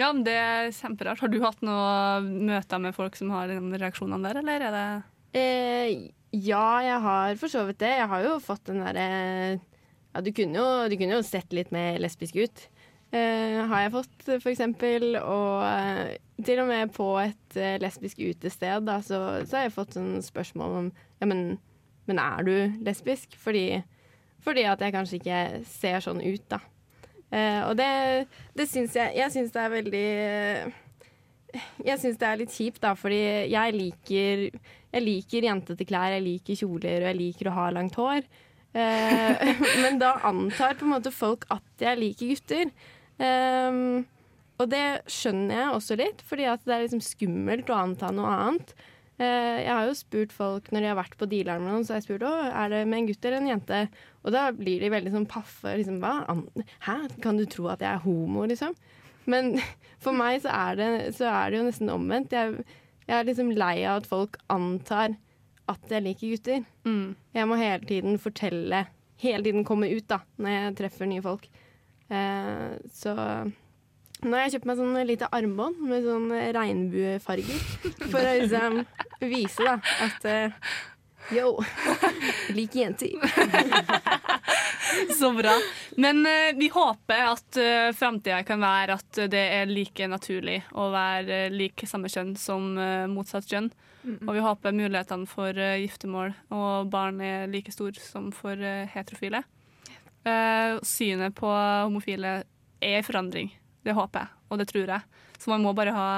[0.00, 1.20] Ja, men Det er kjemperart.
[1.22, 4.86] Har du hatt noen møter med folk som har de reaksjonene der, eller er det
[5.34, 7.90] Eh, ja, jeg har for så vidt det.
[7.98, 9.06] Jeg har jo fått den derre
[10.14, 12.68] Ja, du kunne, jo, du kunne jo sett litt mer lesbisk ut.
[13.14, 15.14] Eh, har jeg fått, eksempel.
[15.20, 19.76] Og eh, til og med på et eh, lesbisk utested, da, så, så har jeg
[19.76, 21.58] fått sånn spørsmål om Ja, men,
[22.10, 23.36] men er du lesbisk?
[23.38, 23.82] Fordi,
[24.42, 26.62] fordi at jeg kanskje ikke ser sånn ut, da.
[27.34, 27.86] Og det,
[28.54, 30.08] det syns jeg Jeg syns det er veldig
[31.82, 33.18] jeg syns det er litt kjipt, da, fordi
[33.50, 34.42] jeg liker,
[34.94, 38.26] jeg liker jentete klær, jeg liker kjoler, og jeg liker å ha langt hår.
[39.84, 42.72] Men da antar på en måte folk at jeg liker gutter.
[43.22, 44.04] Eh,
[44.62, 48.34] og det skjønner jeg også litt, fordi at det er liksom skummelt å anta noe
[48.34, 48.74] annet.
[49.14, 51.94] Uh, jeg har jo spurt folk når de har vært på dealeren med noen, så
[51.94, 53.80] har jeg spurt om er det med en gutt eller en jente.
[54.24, 55.74] Og da blir de veldig sånn paffe.
[55.78, 56.00] Liksom,
[56.86, 56.96] Hæ?
[57.22, 58.74] Kan du tro at jeg er homo, liksom?
[59.30, 59.54] Men
[60.04, 62.34] for meg så er det, så er det jo nesten omvendt.
[62.34, 62.66] Jeg,
[63.06, 65.14] jeg er liksom lei av at folk antar
[65.70, 66.66] at jeg liker gutter.
[67.34, 68.84] Jeg må hele tiden fortelle,
[69.22, 71.46] hele tiden komme ut da, når jeg treffer nye folk.
[72.08, 73.14] Eh, så
[74.24, 77.62] nå har jeg kjøpt meg sånn lite armbånd med sånn regnbuefarger.
[78.08, 78.82] For å liksom
[79.24, 80.74] vise da at eh,
[81.34, 81.58] yo,
[82.56, 83.10] lik jente.
[83.12, 84.14] jenter.
[85.18, 85.52] Så bra.
[85.96, 90.90] Men eh, vi håper at uh, framtida kan være at det er like naturlig å
[90.92, 93.70] være eh, lik samme kjønn som eh, motsatt kjønn.
[94.04, 98.84] Og vi håper mulighetene for eh, giftermål og barn er like stor som for eh,
[98.92, 99.42] heterofile.
[100.24, 102.42] Eh, synet på homofile
[102.80, 103.52] er i forandring.
[103.84, 105.24] Det håper jeg, og det tror jeg.
[105.38, 106.10] Så man må bare ha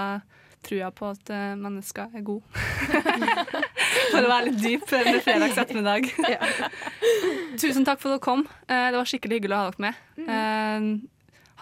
[0.66, 2.42] trua på at uh, mennesker er gode.
[4.12, 6.09] for å være litt dyp med fredags ettermiddag.
[7.62, 8.47] Tusen takk for at dere kom.
[8.66, 10.03] Eh, det var skikkelig hyggelig å ha dere med.
[10.27, 10.88] Eh,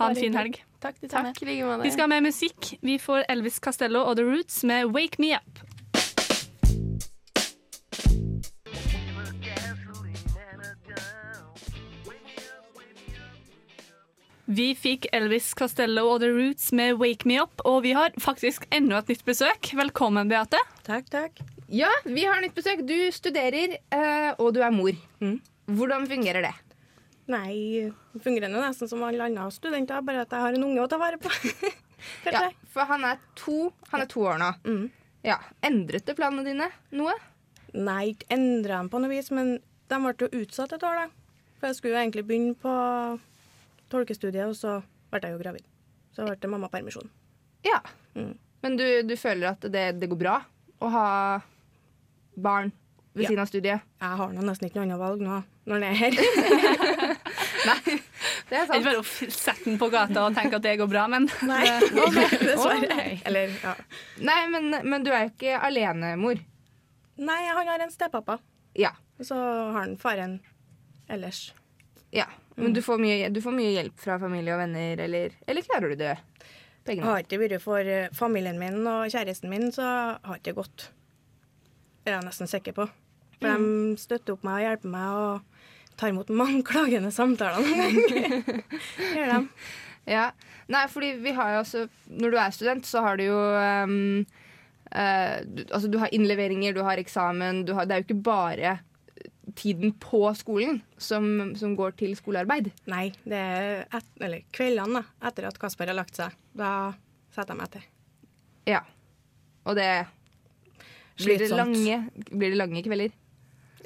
[0.01, 0.59] ha en fin helg.
[0.85, 0.99] Takk.
[1.09, 1.39] Takk.
[1.41, 2.75] Vi skal ha mer musikk.
[2.85, 5.74] Vi får Elvis Castello og The Roots med 'Wake Me Up'.
[14.45, 18.67] Vi fikk Elvis Castello og The Roots med 'Wake Me Up', og vi har faktisk
[18.71, 19.71] enda et nytt besøk.
[19.73, 20.61] Velkommen, Beate.
[20.85, 21.41] Takk, takk.
[21.69, 22.85] Ja, vi har nytt besøk.
[22.85, 24.93] Du studerer, eh, og du er mor.
[25.67, 26.55] Hvordan fungerer det?
[27.27, 30.89] Nei, det fungerer nesten som alle andre studenter, bare at jeg har en unge å
[30.89, 31.31] ta vare på.
[32.27, 34.91] Ja, for han er to, han er to år nå.
[35.25, 37.15] Ja, Endret det planene dine noe?
[37.73, 41.09] Nei, ikke endra dem på noe vis, men de ble jo utsatt et år, da.
[41.59, 42.75] For jeg skulle jo egentlig begynne på
[43.93, 44.79] tolkestudiet, og så
[45.13, 45.65] ble jeg jo gravid.
[46.15, 47.11] Så ble det mammapermisjon.
[47.67, 47.81] Ja.
[48.15, 50.39] Men du, du føler at det, det går bra
[50.85, 51.07] å ha
[52.37, 52.73] barn
[53.15, 53.29] ved Ja.
[53.31, 53.81] siden av studiet?
[54.03, 56.13] Jeg har nå nesten ikke noe annet valg nå når den er her.
[57.69, 58.01] Nei,
[58.51, 58.75] Det er sant.
[58.77, 61.63] Ikke bare å sette den på gata og tenke at det går bra, men Nei,
[62.43, 63.07] dessverre.
[63.25, 63.75] Eller, ja.
[64.21, 66.43] Nei, men, men du er jo ikke alenemor.
[67.25, 68.37] Nei, han har en stepappa.
[68.77, 68.91] Ja.
[69.21, 70.41] Og så har han faren
[71.09, 71.47] ellers.
[72.15, 72.27] ja.
[72.55, 75.91] Men du får, mye, du får mye hjelp fra familie og venner, eller, eller klarer
[75.91, 76.13] du det?
[76.85, 77.01] Jeg?
[77.01, 79.87] Har ikke vært for eh, familien min og kjæresten min, så
[80.21, 80.85] har ikke det gått.
[82.05, 82.87] Det er jeg nesten sikker på.
[83.41, 87.65] For de støtter opp meg og hjelper meg og tar imot mange klagende samtaler.
[89.17, 89.41] Gjør de.
[90.11, 90.29] Ja.
[90.69, 91.81] Nei, fordi vi har jo også
[92.13, 94.25] Når du er student, så har du jo um,
[94.93, 98.25] uh, du, Altså, du har innleveringer, du har eksamen, du har, Det er jo ikke
[98.25, 98.75] bare
[99.59, 102.71] tiden på skolen som, som går til skolearbeid.
[102.91, 106.35] Nei, det er et, eller kveldene da, etter at Kasper har lagt seg.
[106.57, 106.93] Da
[107.35, 107.89] setter jeg meg til.
[108.71, 108.83] Ja.
[109.65, 109.89] Og det
[111.21, 111.99] blir det, lange,
[112.31, 113.15] blir det lange kvelder.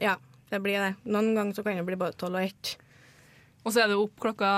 [0.00, 0.16] Ja,
[0.50, 0.92] det blir det.
[1.08, 2.76] Noen ganger så kan det bli både tolv og ett.
[3.64, 4.52] Og så er det opp klokka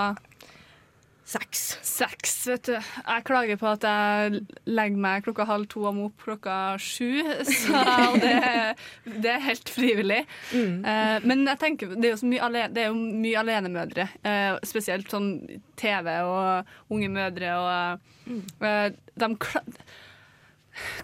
[1.31, 1.61] Seks.
[1.87, 2.73] seks, vet du.
[2.75, 7.23] Jeg klager på at jeg legger meg klokka halv to og må opp klokka sju.
[7.47, 7.83] Så
[8.19, 8.33] det,
[9.07, 10.25] det er helt frivillig.
[10.51, 14.09] Eh, men jeg tenker, det er jo, mye alene, det er jo mye alenemødre.
[14.27, 15.31] Uh, spesielt sånn
[15.79, 17.55] TV og unge mødre.
[17.62, 19.64] Og uh, de kla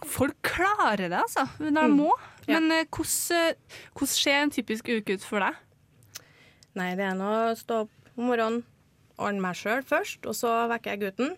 [0.07, 2.13] Folk klarer det, altså, de må.
[2.47, 3.59] Men eh, hvordan,
[3.93, 5.59] hvordan ser en typisk uke ut for deg?
[6.79, 8.63] Nei, det er nå å stå opp om morgenen,
[9.17, 11.35] ordne meg sjøl først, og så vekker jeg gutten.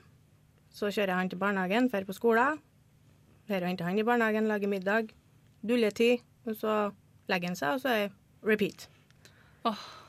[0.74, 2.60] Så kjører jeg han til barnehagen, drar på skolen.
[3.48, 5.14] Drar og henter han i barnehagen, lager middag.
[5.66, 6.24] Dulletid.
[6.48, 6.74] Og så
[7.28, 8.88] legger han seg, og så er det repeat.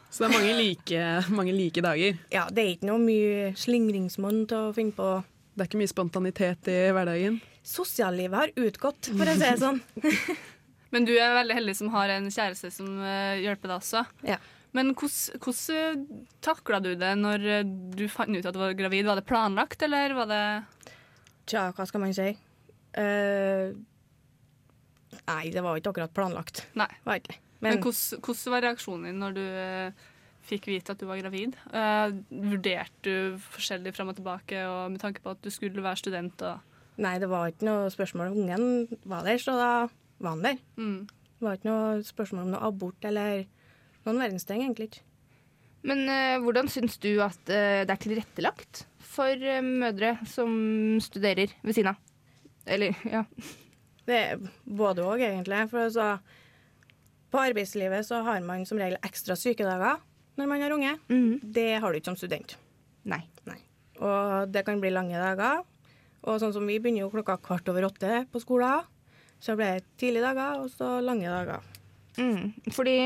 [0.10, 1.02] Så det er mange like,
[1.40, 2.20] mange like dager.
[2.34, 5.10] Ja, det er ikke noe mye slingringsmonn til å finne på.
[5.54, 7.42] Det er ikke mye spontanitet i hverdagen.
[7.66, 9.82] Sosiallivet har utgått, for å si det sånn.
[10.94, 14.06] Men du er veldig heldig som har en kjæreste som eh, hjelper deg også.
[14.26, 14.40] Ja.
[14.78, 16.04] Men hvordan, hvordan
[16.46, 19.08] takla du det når eh, du fant ut at du var gravid?
[19.10, 20.44] Var det planlagt, eller var det
[21.50, 22.30] Tja, hva skal man si?
[22.94, 23.74] Uh,
[25.26, 26.62] nei, det var ikke akkurat planlagt.
[26.78, 26.90] Nei.
[27.08, 27.40] Var ikke.
[27.60, 30.04] Men, Men, hvordan, hvordan var reaksjonen din når du eh,
[30.46, 31.58] fikk vite at du var gravid?
[31.74, 36.04] Uh, vurderte du forskjellig fram og tilbake og med tanke på at du skulle være
[36.04, 36.46] student?
[37.02, 38.38] Nei, det var ikke noe spørsmål.
[38.38, 39.72] Ungen var der, så da
[40.22, 40.62] var han der.
[40.78, 41.00] mm.
[41.40, 43.46] Det var ikke noe spørsmål om noe abort eller
[44.10, 45.06] noen verdens ting, egentlig ikke.
[45.88, 50.52] Men uh, hvordan syns du at uh, det er tilrettelagt for uh, mødre som
[51.04, 52.02] studerer ved siden av?
[52.70, 53.24] Eller, ja.
[54.10, 55.64] Det er både òg, egentlig.
[55.72, 56.12] For altså,
[57.30, 60.02] på arbeidslivet så har man som regel ekstra sykedager
[60.40, 60.94] når man har unge.
[61.44, 62.56] Det har du ikke som student.
[63.10, 63.22] Nei.
[63.48, 63.60] Nei.
[64.00, 65.64] Og det kan bli lange dager.
[66.28, 68.88] Og sånn som vi begynner jo klokka kvart over åtte på skolen.
[69.40, 71.64] Så blir det tidlige dager, og så lange dager.
[72.20, 72.72] Mm.
[72.76, 72.98] Fordi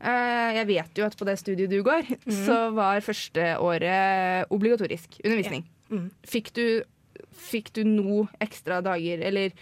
[0.00, 2.08] jeg vet jo at på det studiet du går,
[2.46, 5.66] så var første året obligatorisk undervisning.
[5.90, 6.08] Mm.
[6.24, 6.64] Fikk, du,
[7.50, 9.52] fikk du noe ekstra dager, eller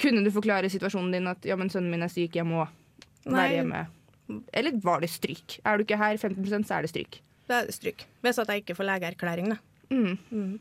[0.00, 2.64] kunne du forklare situasjonen din at ja, men sønnen min er syk, jeg må
[3.26, 3.86] være hjemme?
[4.56, 5.58] Eller var det stryk?
[5.64, 7.20] Er du ikke her 15 så er det stryk.
[7.48, 8.04] Det er stryk.
[8.24, 9.60] Hvis at jeg ikke får legeerklæring, da.
[9.90, 10.58] Mm.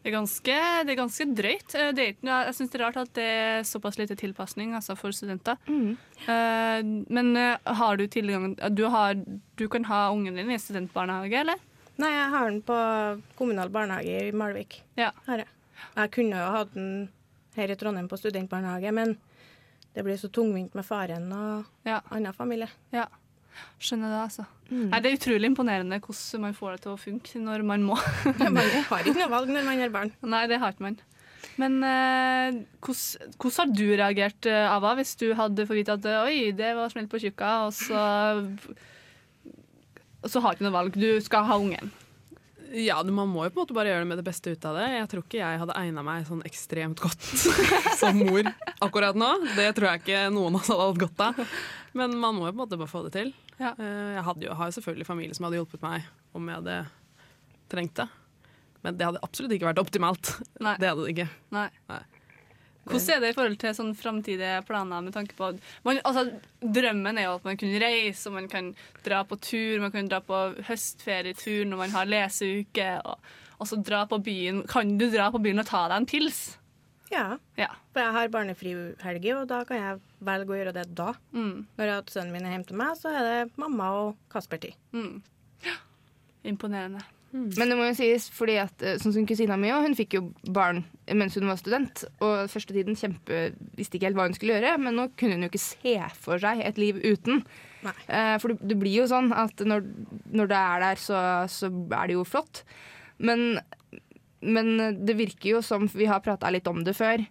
[0.00, 0.54] Det er ganske,
[0.86, 1.74] det er ganske drøyt.
[1.76, 4.96] Eh, Det er jeg syns det er rart at det er såpass lite tilpasning altså
[4.96, 5.58] for studenter.
[5.68, 5.96] Mm.
[6.24, 6.82] Eh,
[7.12, 9.14] men eh, har du tilgang du, har,
[9.56, 11.60] du kan ha ungen din i studentbarnehage, eller?
[12.00, 12.76] Nei, jeg har den på
[13.36, 14.78] kommunal barnehage i Malvik.
[14.96, 15.10] Ja.
[15.26, 15.44] Her,
[15.96, 17.10] jeg kunne jo hatt den
[17.56, 19.18] her i Trondheim på studentbarnehage, men
[19.92, 22.00] det blir så tungvint med faren og Ja.
[22.10, 22.70] annen familie.
[22.94, 23.04] Ja.
[23.80, 24.46] Skjønner det, altså.
[24.70, 24.88] Mm.
[24.92, 27.96] Nei, det er utrolig imponerende hvordan man får det til å funke når man må.
[28.40, 30.12] Man har ikke noe valg når man har barn.
[30.22, 31.00] Nei, det har ikke man.
[31.60, 36.06] Men eh, hvordan, hvordan har du reagert, eh, Ava, hvis du hadde fått vite at
[36.08, 38.04] eh, oi, det var smelt på tjukka, og så
[40.20, 41.92] og så har du ikke noe valg, du skal ha ungen.
[42.70, 44.76] Ja, Man må jo på en måte bare gjøre det med det beste ut av
[44.78, 44.86] det.
[44.94, 47.24] Jeg tror ikke jeg hadde egna meg sånn ekstremt godt
[48.00, 48.46] som mor
[48.84, 49.30] akkurat nå.
[49.56, 51.42] Det tror jeg ikke noen av oss hadde hatt godt av.
[51.98, 53.32] Men man må jo på en måte bare få det til.
[53.58, 53.72] Ja.
[53.74, 56.06] Eh, Jeg hadde jo, har jo selvfølgelig familie som hadde hjulpet meg
[56.38, 56.78] om jeg hadde
[57.72, 58.06] trengt det.
[58.86, 60.30] Men det hadde absolutt ikke vært optimalt.
[60.62, 60.76] Nei.
[60.80, 61.28] Det hadde det ikke.
[61.52, 61.66] Nei.
[61.90, 62.00] Nei.
[62.84, 65.50] Hvordan er det i forhold til sånn framtidige planer med tanke på
[65.84, 66.24] man, altså,
[66.60, 68.70] Drømmen er jo at man kan reise, og man kan
[69.04, 73.18] dra på tur, man kan dra på høstferietur når man har leseuke, og,
[73.60, 74.62] og så dra på byen.
[74.66, 76.40] Kan du dra på byen og ta deg en pils?
[77.10, 77.66] Ja, Ja.
[77.92, 78.72] for jeg har barnefri
[79.02, 81.12] helger, og da kan jeg velge å gjøre det da.
[81.34, 84.74] Mm, Når sønnen min er hjemme til meg, så er det mamma og Kasper-tid.
[84.94, 85.22] mm.
[85.66, 85.74] Ja.
[86.44, 87.02] Imponerende.
[87.32, 90.22] Men det må jo sies, fordi at eh, sånn som kusina mi hun fikk jo
[90.50, 90.80] barn
[91.14, 92.04] mens hun var student.
[92.18, 95.46] Og første tiden kjempe, visste ikke helt hva hun skulle gjøre, men nå kunne hun
[95.46, 97.44] jo ikke se for seg et liv uten.
[98.10, 99.86] Eh, for det, det blir jo sånn at når,
[100.34, 101.20] når det er der, så,
[101.50, 102.64] så er det jo flott.
[103.22, 103.60] Men,
[104.42, 104.74] men
[105.06, 107.22] det virker jo som Vi har prata litt om det før.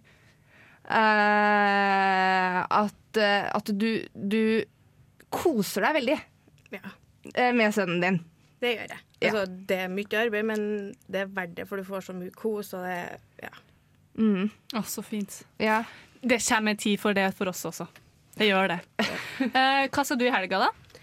[0.90, 4.42] eh, at, eh, at du, du
[5.30, 6.18] koser deg veldig
[7.34, 8.20] eh, med sønnen din.
[8.62, 9.06] Det gjør jeg.
[9.28, 10.62] Altså, det er mye arbeid, men
[11.12, 12.72] det er verdt det, for du får så mye kos.
[12.78, 13.52] Og det, ja.
[14.16, 14.48] Mm.
[14.76, 15.42] Å, så fint.
[15.60, 15.82] Ja.
[16.20, 17.88] Det kommer en tid for det for oss også.
[18.38, 18.80] Det gjør det.
[19.40, 20.98] Eh, hva skal du i helga, da?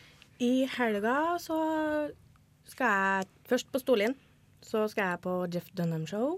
[0.45, 1.55] I helga så
[2.69, 4.13] skal jeg først på Storlien.
[4.61, 6.35] Så skal jeg på Jeff Dunham-show.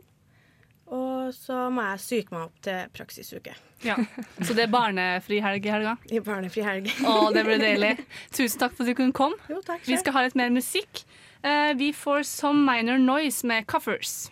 [0.96, 3.54] Og så må jeg syke meg opp til praksisuke.
[3.86, 3.98] Ja.
[4.42, 5.98] Så det er barnefri helg i helga?
[6.10, 6.90] I barnefri helg.
[7.06, 7.92] Å, det blir deilig.
[8.34, 9.38] Tusen takk for at du kunne komme.
[9.52, 11.04] Jo, takk Vi skal ha litt mer musikk.
[11.44, 14.32] Eh, vi får Some Minor Noise med Coffers.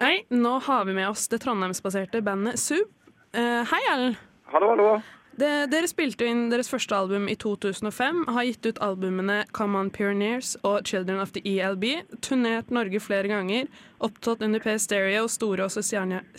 [0.00, 2.88] Hei, nå har vi med oss det trondheimsbaserte bandet Sub.
[3.36, 4.16] Uh, hei, Ellen.
[4.50, 4.88] Hallo, hallo.
[5.36, 9.90] Det, dere spilte inn deres første album i 2005, har gitt ut albumene Come On
[9.92, 11.84] Pioneers og Children of the ELB,
[12.24, 13.68] turnert Norge flere ganger,
[14.00, 15.84] opptatt under P Stereo, Storås og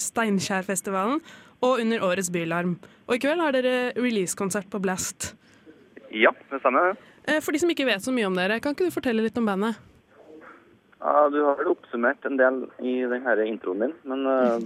[0.02, 1.22] Steinkjerfestivalen
[1.62, 2.78] og under årets Bylarm.
[3.08, 5.34] Og i kveld har dere releasekonsert på Blast.
[6.14, 6.96] Ja, det stemmer.
[7.28, 9.38] Eh, For de som ikke vet så mye om dere, kan ikke du fortelle litt
[9.40, 9.80] om bandet?
[10.98, 14.58] Ja, du har vel oppsummert en del i denne introen din, men uh,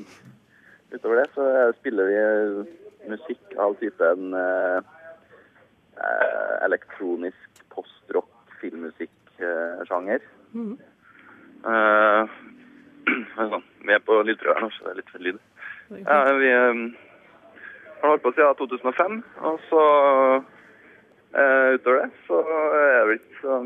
[0.94, 2.22] utover det så eh, spiller vi
[3.12, 4.80] musikk av typen uh,
[5.98, 8.32] eh, elektronisk postrock,
[8.62, 10.24] filmmusikk-sjanger.
[11.72, 12.24] Eh,
[13.36, 15.42] sånn, vi er på lydprøve her nå, så det er litt lyd.
[15.92, 16.82] Ja, vi eh,
[18.02, 19.18] har holdt på siden 2005,
[19.50, 19.82] og så
[21.36, 22.40] eh, utover det så
[22.80, 23.60] er det ikke så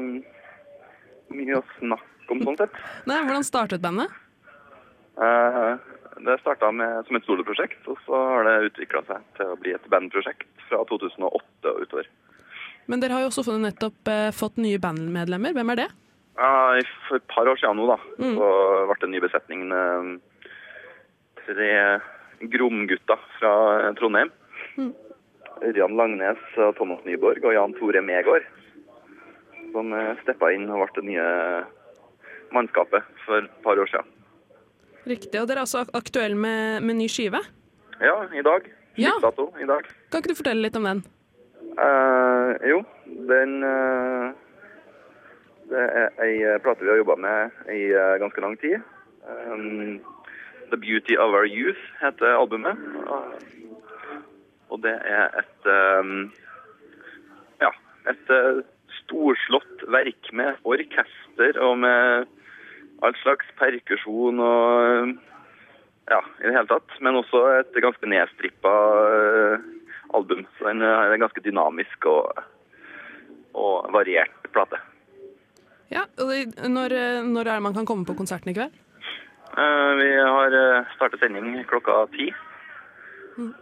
[1.35, 2.79] mye å snakke om sånn sett.
[3.09, 4.09] Nei, Hvordan startet bandet?
[5.21, 5.75] Eh,
[6.25, 9.89] det starta som et soloprosjekt, og så har det utvikla seg til å bli et
[9.91, 12.07] bandprosjekt fra 2008 og utover.
[12.89, 15.53] Men dere har jo også nettopp eh, fått nye bandmedlemmer.
[15.57, 15.87] Hvem er det?
[16.37, 18.35] Ja, i- for et par år siden nå, da, Mm.
[18.37, 18.49] så
[18.89, 19.67] ble det en ny besetning.
[19.69, 20.21] med
[21.45, 21.69] Tre
[22.39, 23.53] Grom-gutter fra
[23.99, 24.31] Trondheim.
[24.75, 24.93] Mm.
[25.63, 26.41] Ørjan Langnes,
[26.77, 28.45] Thomas Nyborg og Jan Tore Megård.
[29.71, 31.29] Som eh, steppa inn og ble det nye
[32.55, 34.11] mannskapet for et par år siden.
[35.05, 35.37] Riktig.
[35.41, 37.41] Og dere er altså aktuelle med, med ny skive.
[38.01, 38.69] Ja, i dag.
[38.99, 39.11] Ja.
[39.21, 39.87] Dato i dag.
[40.09, 41.03] Kan ikke du fortelle litt om den?
[41.75, 42.79] Uh, jo,
[43.27, 44.31] den uh,
[45.67, 48.79] Det er ei plate vi har jobba med i uh, ganske lang tid.
[49.27, 49.99] Um,
[50.75, 52.75] The Beauty of Our Youth heter albumet.
[53.07, 53.31] Uh,
[54.69, 56.33] og det er et um,
[57.63, 57.69] ja,
[58.11, 58.59] et uh,
[58.99, 62.27] storslått verk med orkester og med
[63.05, 65.13] all slags perkusjon og
[66.11, 66.99] ja, i det hele tatt.
[66.99, 69.69] Men også et ganske nedstrippa uh,
[70.11, 70.43] album.
[70.57, 72.43] Så den er en ganske dynamisk og,
[73.55, 74.83] og variert plate.
[75.93, 76.35] Ja, og
[76.67, 78.75] når, når er det man kan komme på konserten i kveld?
[79.57, 82.29] Eh, vi har eh, startet sending klokka ti.
[83.37, 83.53] Mm.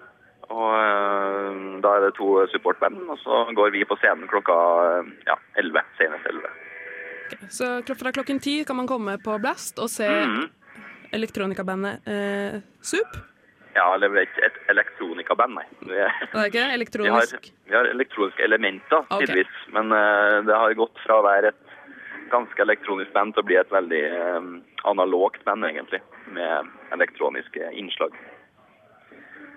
[0.53, 4.55] Og eh, da er det to supportband, og så går vi på scenen klokka
[5.27, 5.83] ja, 11.
[5.99, 6.53] Senest 11.
[7.49, 10.49] Så fra klokken ti kan man komme på Blast og se Mhm.
[11.13, 13.15] elektronikabandet eh, Sup.
[13.73, 15.63] Ja, eller et, et elektronikaband, nei.
[15.81, 17.47] Vi, Det er ikke vi, har, elektronisk?
[17.65, 19.23] vi har elektroniske elementer, Ok.
[19.25, 19.49] tidvis.
[19.73, 21.62] Men uh, det har gått fra å være et
[22.33, 24.47] ganske elektronisk band til å bli et veldig eh,
[24.89, 26.01] analogt band, egentlig.
[26.33, 28.15] Med elektroniske innslag.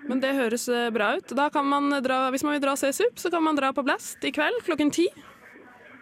[0.07, 1.33] Men det høres eh, bra ut.
[1.35, 3.73] Da kan man dra, hvis man vil dra og se Sup, så kan man dra
[3.75, 5.07] på Blast i kveld klokken ti.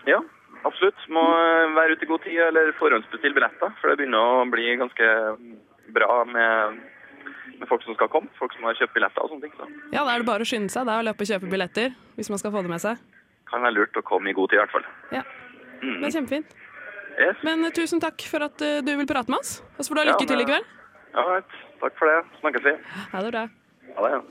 [0.05, 0.19] Ja,
[0.67, 0.99] absolutt.
[1.09, 3.73] Må eh, være ute i god tid eller forhåndsbestille billetter.
[3.79, 5.09] For det begynner å bli ganske
[5.95, 6.83] bra med,
[7.55, 8.29] med folk som skal komme.
[8.39, 9.55] Folk som har kjøpt billetter og sånne ting.
[9.57, 10.85] Så Ja, da er det bare å skynde seg.
[10.85, 13.01] Det er å løpe og kjøpe billetter hvis man skal få det med seg.
[13.49, 14.85] kan være lurt å komme i god tid i hvert fall.
[15.13, 15.21] Ja.
[15.81, 15.99] Mm.
[16.01, 16.55] Det er kjempefint.
[17.19, 17.37] Yes.
[17.47, 19.61] Men eh, tusen takk for at eh, du vil prate med oss.
[19.77, 20.65] Og så får du ha lykke Ja, til i kveld.
[21.15, 21.59] Ja, right.
[21.81, 22.17] Takk for det.
[22.41, 22.73] Snakkes vi.
[23.13, 23.45] Ha det bra.
[23.95, 24.15] Ha det.
[24.15, 24.23] Ja.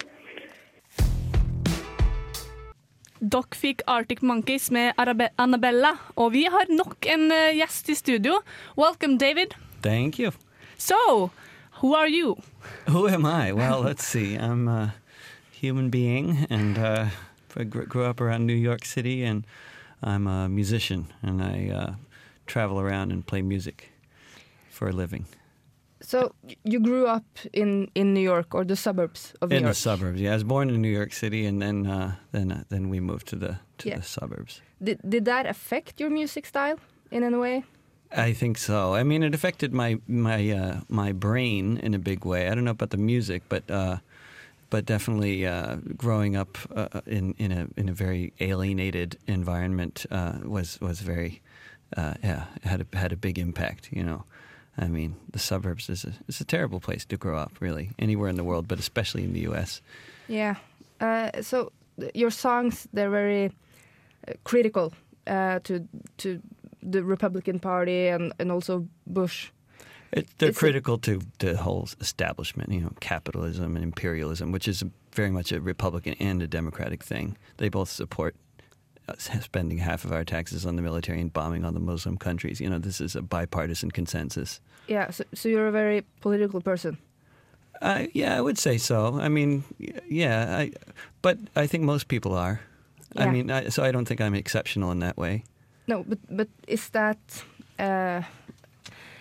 [3.24, 7.95] Dere fikk Arctic Monkeys med Arabe Annabella, og vi har nok en eh, gjest i
[7.97, 8.41] studio.
[8.76, 9.55] Welcome, David.
[9.82, 10.32] Thank you.
[10.76, 11.30] So,
[11.80, 12.37] who are you?
[12.89, 13.53] Who am I?
[13.53, 14.35] Well, let's see.
[14.37, 14.95] I'm a
[15.53, 17.07] human being, and uh,
[17.57, 19.47] I grew up around New York City, and
[20.03, 21.93] I'm a musician, and I uh,
[22.47, 23.90] travel around and play music
[24.70, 25.26] for a living.
[26.01, 26.34] So
[26.64, 29.68] you grew up in, in New York or the suburbs of New in York?
[29.68, 30.20] In the suburbs.
[30.20, 33.01] Yeah, I was born in New York City, and then uh, then uh, then we
[33.01, 33.97] moved to the to Yeah.
[33.97, 34.61] the suburbs.
[34.82, 36.78] Did, did that affect your music style
[37.11, 37.64] in any way?
[38.16, 38.95] I think so.
[38.95, 42.49] I mean, it affected my my uh, my brain in a big way.
[42.49, 43.97] I don't know about the music, but uh,
[44.70, 50.32] but definitely uh, growing up uh, in in a in a very alienated environment uh,
[50.45, 51.40] was was very
[51.97, 53.88] uh, yeah had a, had a big impact.
[53.92, 54.24] You know,
[54.78, 57.53] I mean, the suburbs is a it's a terrible place to grow up.
[57.61, 59.80] Really, anywhere in the world, but especially in the U.S.
[60.28, 60.57] Yeah.
[61.01, 61.72] Uh, so
[62.14, 63.53] your songs they're very
[64.26, 64.92] uh, critical
[65.26, 65.88] uh, to
[66.18, 66.40] to
[66.84, 69.51] the Republican Party and, and also Bush.
[70.12, 75.30] It, they're critical to the whole establishment, you know, capitalism and imperialism, which is very
[75.30, 77.36] much a Republican and a Democratic thing.
[77.57, 78.36] They both support
[79.40, 82.61] spending half of our taxes on the military and bombing on the Muslim countries.
[82.61, 84.61] You know, this is a bipartisan consensus.
[84.88, 85.11] Yeah.
[85.11, 86.98] So, so you're a very political person.
[87.82, 89.18] Uh, yeah, I would say so.
[89.20, 89.64] I mean,
[90.09, 90.70] yeah, I,
[91.22, 92.61] but I think most people are.
[93.14, 93.24] Yeah.
[93.24, 95.44] I mean, I, so I don't think I'm exceptional in that way.
[95.86, 97.18] No, but but is that
[97.78, 98.22] uh,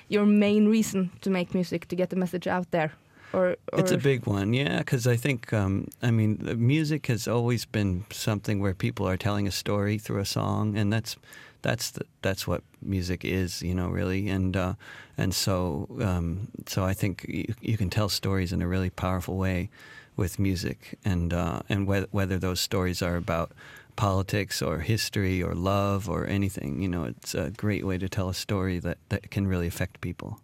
[0.08, 2.92] your main reason to make music to get the message out there,
[3.34, 7.28] or, or It's a big one, yeah, because I think, um, I mean, music has
[7.28, 11.16] always been something where people are telling a story through a song, and that's
[11.62, 14.74] that's the, that's what music is, you know, really, and uh,
[15.18, 19.38] and so um, so I think you, you can tell stories in a really powerful
[19.38, 19.70] way
[20.16, 23.52] with music, and uh, and whether whether those stories are about
[23.96, 28.30] politics or history or love or anything, you know, it's a great way to tell
[28.30, 30.40] a story that, that can really affect people.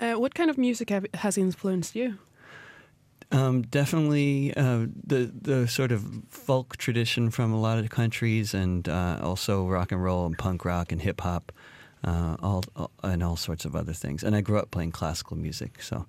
[0.00, 2.18] Uh, what kind of music have, has influenced you?
[3.32, 8.88] Um, definitely uh, the the sort of folk tradition from a lot of countries, and
[8.88, 11.52] uh, also rock and roll and punk rock and hip hop,
[12.02, 14.24] uh, all, all and all sorts of other things.
[14.24, 16.06] And I grew up playing classical music, so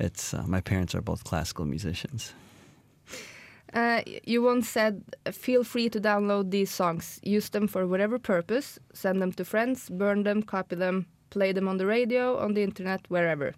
[0.00, 2.32] it's uh, my parents are both classical musicians.
[3.72, 7.20] Uh, you once said, "Feel free to download these songs.
[7.22, 8.80] Use them for whatever purpose.
[8.92, 9.88] Send them to friends.
[9.90, 10.42] Burn them.
[10.42, 11.06] Copy them.
[11.34, 13.52] Play them on the radio, on the internet, wherever."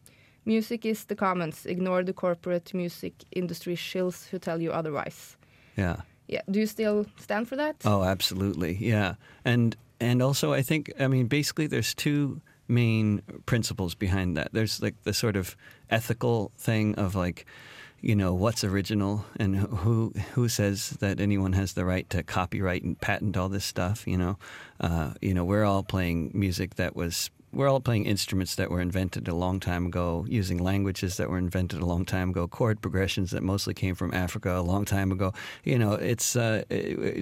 [0.47, 1.67] Music is the commons.
[1.67, 5.37] Ignore the corporate music industry shills who tell you otherwise.
[5.77, 5.97] Yeah.
[6.29, 6.43] Yeah.
[6.51, 7.77] Do you still stand for that?
[7.85, 8.77] Oh, absolutely.
[8.81, 9.15] Yeah.
[9.45, 14.49] And and also I think I mean basically there's two main principles behind that.
[14.53, 15.57] There's like the sort of
[15.91, 17.47] ethical thing of like
[18.01, 22.85] you know what's original and who who says that anyone has the right to copyright
[22.85, 24.37] and patent all this stuff you know
[24.81, 28.83] uh, you know we're all playing music that was we're all playing instruments that were
[28.83, 32.83] invented a long time ago, using languages that were invented a long time ago, chord
[32.83, 35.33] progressions that mostly came from Africa a long time ago.
[35.65, 36.65] You know, it's uh,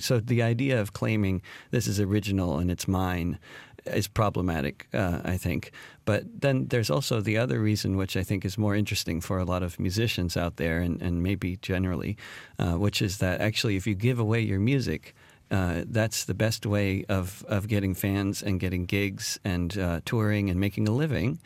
[0.00, 3.38] so the idea of claiming this is original and it's mine
[3.86, 5.70] is problematic, uh, I think.
[6.04, 9.44] But then there's also the other reason, which I think is more interesting for a
[9.44, 12.16] lot of musicians out there, and, and maybe generally,
[12.58, 15.14] uh, which is that actually, if you give away your music,
[15.50, 20.50] uh, that's the best way of, of getting fans and getting gigs and uh, touring
[20.50, 21.38] and making a living,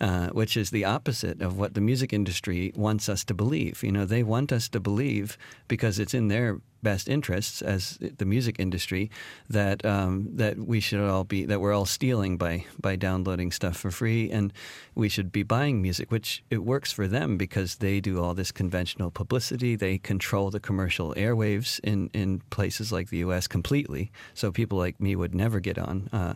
[0.00, 3.82] uh, which is the opposite of what the music industry wants us to believe.
[3.82, 8.24] You know, they want us to believe because it's in their best interests as the
[8.24, 9.10] music industry
[9.48, 13.76] that um, that we should all be that we're all stealing by by downloading stuff
[13.76, 14.30] for free.
[14.30, 14.52] And
[14.94, 18.52] we should be buying music which it works for them because they do all this
[18.52, 19.76] conventional publicity.
[19.76, 24.10] They control the commercial airwaves in in places like the US completely.
[24.34, 26.34] So people like me would never get on uh,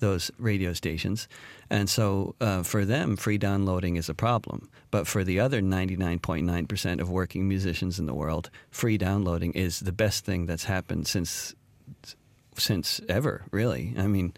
[0.00, 1.28] those radio stations.
[1.70, 4.68] And so uh, for them free downloading is a problem.
[4.90, 9.92] But for the other 99.9% of working musicians in the world free downloading is the
[9.92, 11.54] best thing that's happened since
[12.56, 13.94] since ever really.
[13.98, 14.32] I mean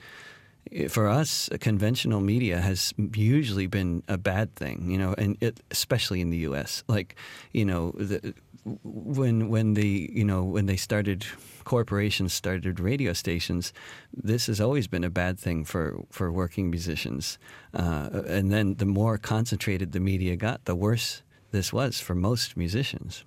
[0.89, 6.21] for us, conventional media has usually been a bad thing, you know, and it, especially
[6.21, 6.83] in the U.S.
[6.89, 7.15] Like,
[7.53, 8.35] you know, the,
[8.83, 11.25] when when the you know when they started
[11.65, 13.73] corporations started radio stations,
[14.13, 17.39] this has always been a bad thing for for working musicians.
[17.73, 22.57] Uh, and then the more concentrated the media got, the worse this was for most
[22.57, 23.25] musicians.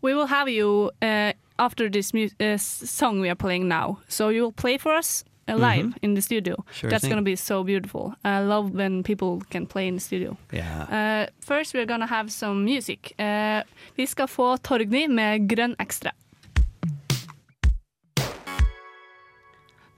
[0.00, 4.00] We will have you uh, after this mu- uh, song we are playing now.
[4.08, 5.98] So you will play for us live -hmm.
[6.02, 6.64] in the studio.
[6.72, 8.14] Sure That's going to be so beautiful.
[8.24, 10.36] I love when people can play in the studio.
[10.52, 10.80] Yeah.
[10.90, 13.12] Uh, first we're gonna have some music.
[13.18, 13.62] Uh,
[13.96, 16.10] vi skal få Torgny med Grønn Ekstra.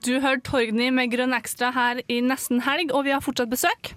[0.07, 3.95] Du hørte Torgny med Grønn Ekstra her i nesten helg, og vi har fortsatt besøk.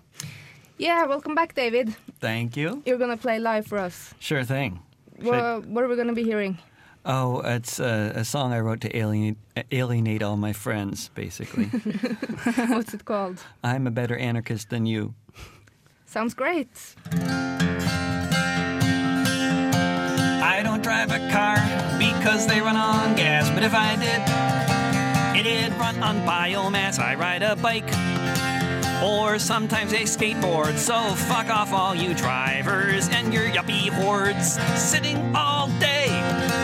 [0.80, 1.10] Yeah.
[1.10, 1.94] Welcome back, David.
[2.22, 2.82] Thank you.
[2.86, 4.14] You're gonna play live for us.
[4.20, 4.80] Sure thing.
[5.22, 6.58] What, what are we gonna be hearing?
[7.04, 9.38] Oh, it's a, a song I wrote to alienate,
[9.72, 11.66] alienate all my friends, basically.
[12.68, 13.40] What's it called?
[13.64, 15.16] I'm a better anarchist than you.
[16.06, 16.70] Sounds great.
[20.44, 21.56] I don't drive a car
[21.98, 24.22] because they run on gas, but if I did,
[25.46, 27.00] it'd run on biomass.
[27.00, 27.90] I ride a bike
[29.02, 30.78] or sometimes a skateboard.
[30.78, 36.08] So fuck off, all you drivers and your yuppie hordes sitting all day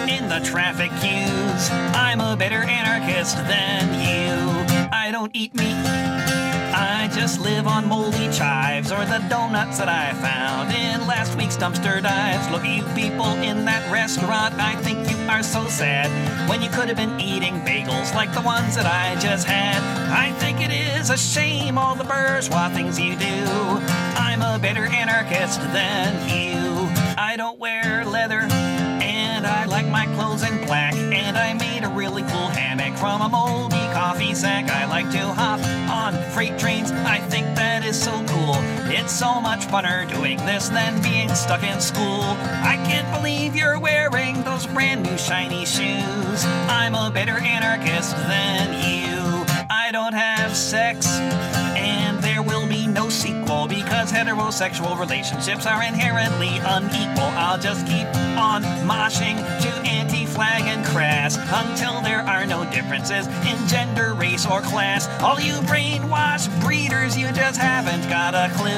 [0.09, 1.69] in the traffic queues.
[1.95, 4.87] I'm a better anarchist than you.
[4.91, 6.46] I don't eat meat.
[6.79, 11.57] I just live on moldy chives or the donuts that I found in last week's
[11.57, 12.47] dumpster dives.
[12.51, 14.53] Look at you people in that restaurant.
[14.59, 16.07] I think you are so sad
[16.47, 19.81] when you could have been eating bagels like the ones that I just had.
[20.11, 23.43] I think it is a shame all the bourgeois things you do.
[24.13, 26.87] I'm a better anarchist than you.
[27.17, 30.93] I don't wear leather and I like my clothes in black.
[30.93, 34.69] And I made a really cool hammock from a moldy coffee sack.
[34.69, 36.91] I like to hop on freight trains.
[36.91, 38.55] I think that is so cool.
[38.89, 42.23] It's so much funner doing this than being stuck in school.
[42.63, 46.45] I can't believe you're wearing those brand new shiny shoes.
[46.69, 49.45] I'm a better anarchist than you.
[49.69, 51.05] I don't have sex,
[53.09, 57.31] sequel because heterosexual relationships are inherently unequal.
[57.35, 63.27] I'll just keep on moshing to anti flag and crass until there are no differences
[63.27, 65.07] in gender, race, or class.
[65.21, 68.71] All you brainwashed breeders, you just haven't got a clue.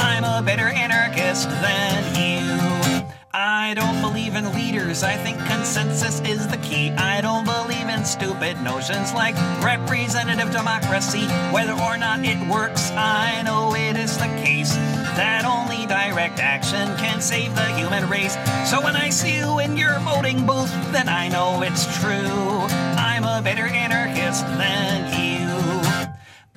[0.00, 2.95] I'm a better anarchist than you.
[3.38, 5.02] I don't believe in leaders.
[5.02, 6.90] I think consensus is the key.
[6.92, 11.26] I don't believe in stupid notions like representative democracy.
[11.52, 14.74] Whether or not it works, I know it is the case
[15.20, 18.38] that only direct action can save the human race.
[18.64, 22.64] So when I see you in your voting booth, then I know it's true.
[22.96, 25.35] I'm a better anarchist than you.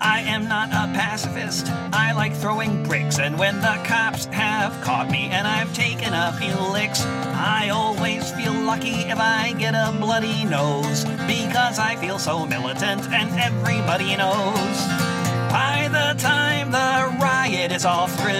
[0.02, 1.68] I am not a pacifist.
[1.92, 6.32] I like throwing bricks, and when the cops have caught me and I've taken a
[6.40, 12.18] few licks, I always feel lucky if I get a bloody nose because I feel
[12.18, 14.78] so militant and everybody knows.
[15.52, 18.32] By the time the riot is all through,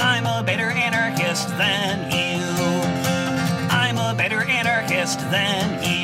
[0.00, 2.42] I'm a better anarchist than you.
[3.70, 5.94] I'm a better anarchist than you.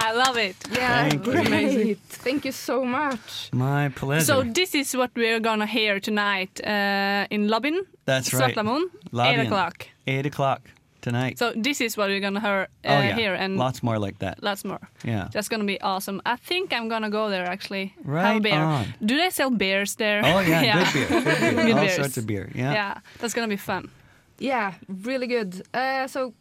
[0.09, 0.55] I love it.
[0.71, 1.31] Yeah, Thank you.
[1.33, 1.97] great.
[2.23, 3.49] Thank you so much.
[3.53, 4.25] My pleasure.
[4.25, 7.85] So this is what we're gonna hear tonight uh, in Lobbin.
[8.05, 8.55] That's right.
[8.55, 8.83] Svartlamoen,
[9.13, 9.87] eight o'clock.
[10.07, 10.61] Eight o'clock
[11.01, 11.37] tonight.
[11.37, 14.17] So this is what we're gonna hear, uh, oh yeah, hear and lots more like
[14.19, 14.41] that.
[14.41, 14.79] lots more.
[15.03, 15.27] Yeah.
[15.31, 16.21] That's gonna be awesome.
[16.25, 17.93] I think I'm gonna go there actually.
[17.97, 18.53] Have a Right beer.
[18.59, 18.85] on.
[19.05, 20.21] Do they sell beers there?
[20.25, 21.95] Oh yeah, good beer, good beer, Good all beers.
[21.95, 22.49] sorts of beer.
[22.55, 22.73] Yeah.
[22.73, 23.89] Yeah, that's gonna be fun.
[24.39, 25.61] Yeah, really good.
[25.73, 26.33] Uh, so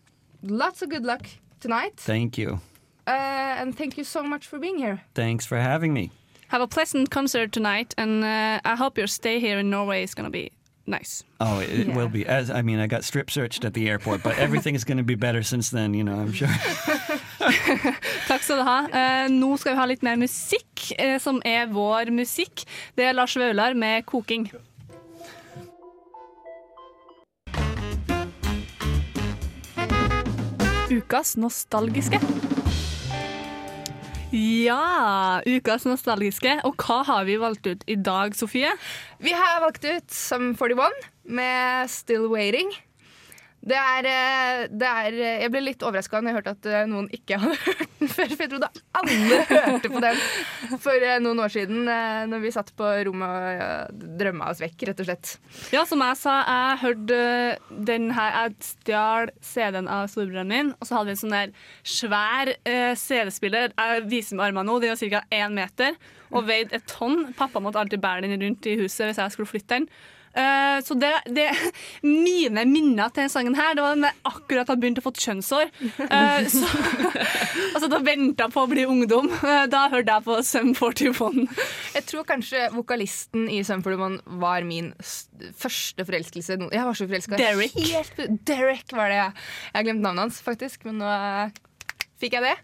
[0.42, 1.26] lots of good luck
[1.60, 1.92] tonight.
[1.96, 2.60] Thank you.
[3.08, 5.00] Uh, and thank you so much for being here.
[5.14, 6.10] Thanks for having me.
[6.48, 10.14] Have a pleasant concert tonight, and uh, I hope your stay here in Norway is
[10.14, 10.50] gonna be
[10.86, 11.24] nice.
[11.40, 11.96] Oh, it Yeah.
[11.96, 12.24] will be.
[12.26, 15.04] As I mean, I got strip searched at the airport, but everything is going to
[15.04, 15.94] be better since then.
[15.94, 16.48] You know, I'm sure.
[18.28, 18.78] Takk skal du ha.
[18.92, 22.64] Eh, nå skal vi ha litt mer musikk, eh, som er vår musikk.
[22.96, 24.48] Det er Lars Vaular med 'Koking'.
[30.90, 32.20] Ukas nostalgiske.
[34.32, 36.58] Ja, ukas nostalgiske.
[36.68, 38.74] Og hva har vi valgt ut i dag, Sofie?
[39.24, 40.92] Vi har valgt ut Sum 41
[41.24, 42.68] med Still Waiting.
[43.68, 46.86] Det er, eh, det er eh, Jeg ble litt overraska når jeg hørte at eh,
[46.88, 48.32] noen ikke hadde hørt den før.
[48.32, 50.22] For jeg trodde alle hørte på den
[50.84, 51.88] for noen år siden,
[52.30, 55.32] når vi satt på rommet og drømma oss vekk, rett og slett.
[55.74, 57.18] Ja, som jeg sa, jeg hørte
[57.88, 61.54] den her Jeg stjal CD-en av storebroren min, og så hadde vi en sånn der
[61.86, 62.52] svær
[62.98, 63.74] CD-spiller.
[63.74, 65.24] Jeg viser med armene nå, den var ca.
[65.34, 65.98] én meter
[66.32, 67.32] og veide et tonn.
[67.38, 69.90] Pappa måtte alltid bære den rundt i huset hvis jeg skulle flytte den.
[70.32, 71.48] Eh, så det, det
[72.02, 75.72] Mine minner til sangen her, det var den jeg akkurat hadde begynt å få kjønnshår.
[75.98, 76.68] Uh, så,
[77.74, 79.30] altså da venta på å bli ungdom.
[79.42, 81.46] Uh, da hørte jeg på Sum 41.
[81.96, 84.92] Jeg tror kanskje vokalisten i Sum 41 var min
[85.58, 86.58] første forelskelse.
[86.72, 87.38] Jeg var så forelska.
[87.40, 87.76] Derek.
[87.78, 89.20] Helt, Derek var det.
[89.20, 91.54] Jeg har glemt navnet hans, faktisk, men nå eh,
[92.20, 92.56] fikk jeg det.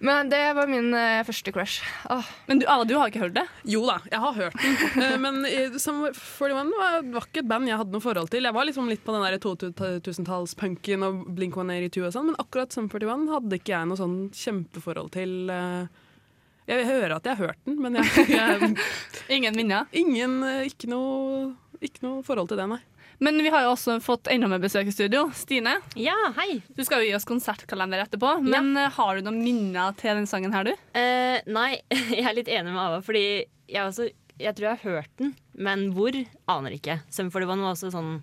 [0.00, 1.82] Men det var min eh, første crush.
[2.08, 2.24] Åh.
[2.48, 3.42] Men du, Ada, du har ikke hørt det?
[3.68, 4.76] Jo da, jeg har hørt den.
[5.04, 8.48] Eh, Men eh, som 41 var, var ikke et band jeg hadde noe forhold til.
[8.48, 12.88] Jeg var liksom litt på den der 2000-tallspunken og Blink-182 og sånn, men akkurat Sum
[12.88, 15.36] 41 hadde ikke jeg noe sånn kjempeforhold til.
[15.52, 16.06] eh.
[16.70, 18.72] Jeg hører at jeg har hørt den, men jeg, jeg
[19.36, 19.88] Ingen minner?
[19.96, 22.80] Ingen, eh, ikke noe ikke noe forhold til det, nei.
[23.20, 25.26] Men vi har jo også fått enda mer besøk i studio.
[25.36, 26.62] Stine, Ja, hei.
[26.76, 28.30] du skal jo gi oss konsertkalender etterpå.
[28.46, 30.72] Men eh, har du noen minner til den sangen her, du?
[30.96, 31.74] Eh, nei,
[32.16, 33.24] jeg er litt enig med Ava, fordi
[33.68, 34.08] jeg, også,
[34.40, 36.16] jeg tror jeg har hørt den, men hvor
[36.48, 36.96] aner ikke.
[37.12, 38.16] For det var noe også sånn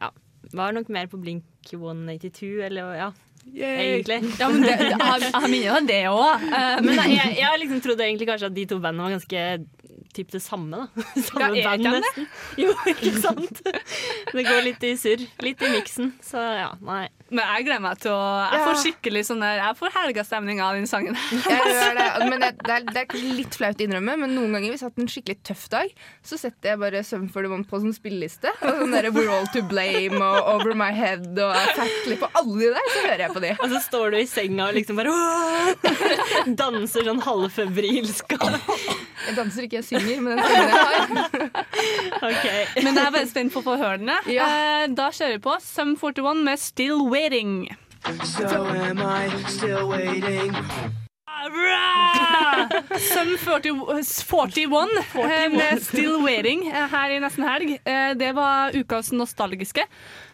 [0.00, 0.08] Ja,
[0.56, 3.10] var nok mer på Blink 182, eller ja.
[3.48, 4.22] Egentlig.
[4.40, 6.42] Ja, men det, jeg har- jeg har minner av det òg.
[6.84, 9.44] Men nei, jeg, jeg har liksom trodde egentlig kanskje at de to bandene var ganske
[10.18, 11.04] typ det samme, da.
[11.28, 12.26] Samme Ja, er ikke han det?
[12.60, 13.60] Jo, ikke sant?
[14.34, 15.22] Det går litt i surr.
[15.44, 16.12] Litt i miksen.
[16.24, 17.06] Så ja, nei.
[17.28, 20.78] Men jeg gleder meg til å Jeg får skikkelig sånn der Jeg får helgastemning av
[20.78, 21.16] den sangen.
[21.44, 24.32] Jeg gjør det, men det, det, er, det er kanskje litt flaut å innrømme, men
[24.32, 25.92] noen ganger hvis jeg har hatt en skikkelig tøff dag,
[26.24, 28.52] så setter jeg bare Søvn Sum 41 på som spilleliste.
[28.64, 32.56] Og sånn der We're All To Blame og Over My Head og Fat på alle
[32.62, 33.52] de der, så hører jeg på de.
[33.58, 38.36] Og så står du i senga og liksom bare «Åh!» Danser sånn halvfebrilsk.
[38.38, 40.98] Jeg danser ikke, jeg synger, men den stemmen jeg har.
[42.84, 44.12] Men jeg er bare spent på å få høre den.
[44.26, 44.36] Jeg.
[44.38, 47.68] Eh, Da kjører vi på Sum 41 med Still Waiting.
[48.24, 50.54] So am I still waiting?
[52.98, 54.88] Sum 40, 41
[55.22, 57.76] eh, med Still Waiting eh, her i nesten helg.
[57.84, 59.84] Eh, Det var ukas nostalgiske.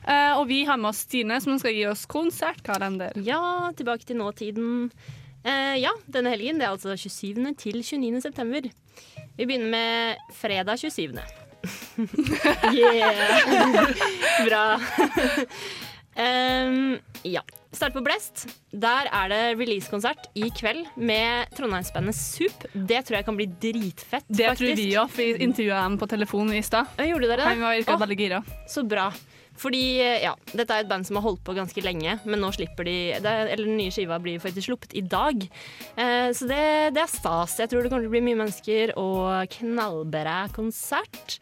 [0.07, 3.13] Eh, Og vi har med oss Stine, som skal gi oss konsertkalender.
[3.25, 4.91] Ja, tilbake til nåtiden.
[5.45, 6.59] Eh, ja, denne helgen.
[6.59, 7.55] Det er altså 27.
[7.59, 8.21] til 29.
[8.23, 8.71] september.
[9.37, 11.19] Vi begynner med fredag 27.
[12.79, 13.89] yeah!
[14.47, 14.65] Bra.
[16.15, 17.43] Um, ja.
[17.75, 18.45] Start på Blest.
[18.71, 22.67] Der er det releasekonsert i kveld med Trondheimsbandet Sup.
[22.73, 24.27] Det tror jeg kan bli dritfett.
[24.29, 24.61] Det faktisk.
[24.61, 26.93] tror vi òg, for vi intervjua dem på telefon i stad.
[27.03, 27.49] Gjorde dere det?
[27.51, 28.03] Han var virka Åh.
[28.05, 28.43] veldig gira.
[28.71, 29.09] Så bra.
[29.61, 29.83] Fordi,
[30.25, 32.97] ja, dette er et band som har holdt på ganske lenge, men nå slipper de
[33.15, 35.45] Eller den nye skiva blir faktisk sluppet i dag.
[35.97, 36.65] Eh, så det,
[36.97, 37.59] det er stas.
[37.63, 41.39] Jeg tror det kommer til å bli mye mennesker og knallbra konsert.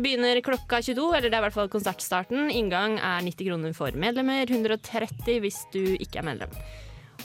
[0.00, 2.48] Begynner klokka 22, eller det er i hvert fall konsertstarten.
[2.54, 6.54] Inngang er 90 kroner for medlemmer, 130 hvis du ikke er medlem.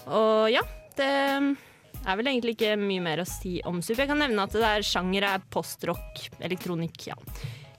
[0.05, 0.63] Og ja,
[0.97, 1.11] det
[2.05, 3.99] er vel egentlig ikke mye mer å si om SUP.
[4.01, 7.15] Jeg kan nevne at det er sjanger er postrock, elektronikk, ja.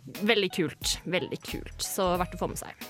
[0.06, 0.98] Veldig kult.
[1.04, 1.82] Veldig kult.
[1.82, 2.86] Så verdt å få med seg.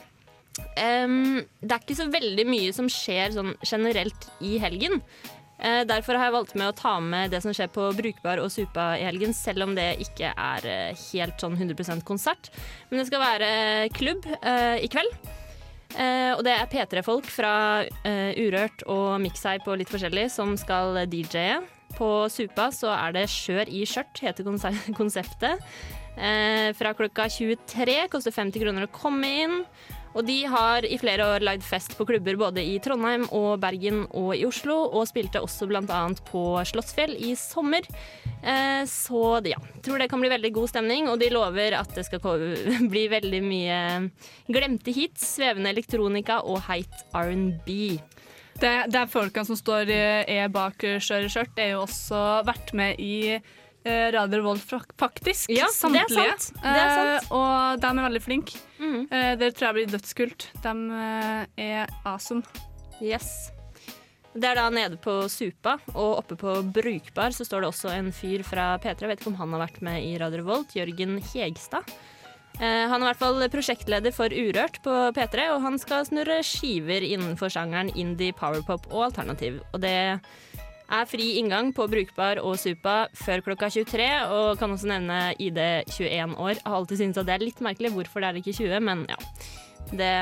[0.56, 5.02] Um, det er ikke så veldig mye som skjer sånn generelt i helgen.
[5.56, 8.52] Uh, derfor har jeg valgt med å ta med det som skjer på Brukbar og
[8.52, 12.52] Supa i helgen, selv om det ikke er uh, helt sånn 100% konsert.
[12.90, 13.50] Men det skal være
[13.96, 15.16] klubb uh, i kveld.
[15.94, 17.52] Eh, og det er P3-folk fra
[18.04, 21.60] eh, Urørt og Mixei på litt forskjellig som skal DJ-e.
[21.96, 25.62] På Supa så er det Skjør i skjørt, heter konse- konseptet.
[26.16, 28.06] Eh, fra klokka 23.
[28.08, 29.62] Koster 50 kroner å komme inn.
[30.16, 34.06] Og de har i flere år lagd fest på klubber både i Trondheim og Bergen
[34.16, 35.98] og i Oslo, og spilte også bl.a.
[36.30, 37.84] på Slottsfjell i sommer.
[38.40, 42.06] Eh, så ja, tror det kan bli veldig god stemning, og de lover at det
[42.08, 42.24] skal
[42.92, 43.82] bli veldig mye
[44.48, 47.98] glemte hits, svevende elektronika og heit R&B.
[48.56, 51.84] Det, det er folkene som står eh, er bak skjøre Skjør i skjørt, er jo
[51.84, 53.54] også vært med i eh,
[54.16, 54.64] Radio Revolt,
[54.98, 55.50] faktisk.
[55.52, 56.38] Ja, det Samtlige.
[56.38, 56.62] sant.
[56.62, 57.10] Det sant.
[57.30, 58.62] Eh, og de er veldig flinke.
[58.78, 59.02] Mhm.
[59.10, 60.48] Eh, det tror jeg blir dødskult.
[60.62, 62.42] De eh, er awesome.
[63.00, 63.52] Yes.
[64.36, 68.10] Det er da nede på Supa, og oppe på Brukbar så står det også en
[68.12, 69.06] fyr fra P3.
[69.06, 70.74] Jeg vet ikke om han har vært med i Radio Revolt.
[70.76, 71.88] Jørgen Hegstad.
[72.60, 76.42] Eh, han er i hvert fall prosjektleder for Urørt på P3, og han skal snurre
[76.44, 79.60] skiver innenfor sjangeren indie, powerpop og alternativ.
[79.72, 80.20] Og det
[80.86, 85.60] er fri inngang på Brukbar og Supa før klokka 23, og kan også nevne ID
[85.90, 86.60] 21 år.
[86.64, 89.18] Har alltid syntes at det er litt merkelig, hvorfor det er ikke 20, men ja.
[89.86, 90.14] Det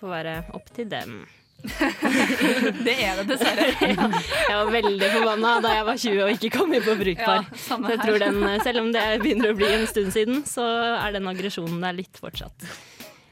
[0.00, 1.20] får være opp til dem.
[2.86, 3.66] det er det, dessverre.
[3.84, 4.06] ja,
[4.48, 7.44] jeg var veldig forbanna da jeg var 20 og ikke kom inn på Brukbar.
[7.44, 10.64] Ja, så jeg tror den, selv om det begynner å bli en stund siden, så
[10.94, 12.70] er den aggresjonen der litt fortsatt.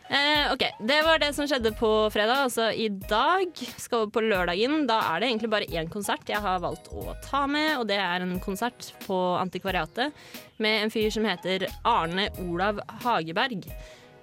[0.09, 2.47] Eh, ok, Det var det som skjedde på fredag.
[2.47, 4.87] Altså i dag skal vi på lørdagen.
[4.89, 7.99] Da er det egentlig bare én konsert jeg har valgt å ta med, og det
[8.01, 10.17] er en konsert på Antikvariatet
[10.65, 13.69] med en fyr som heter Arne Olav Hageberg.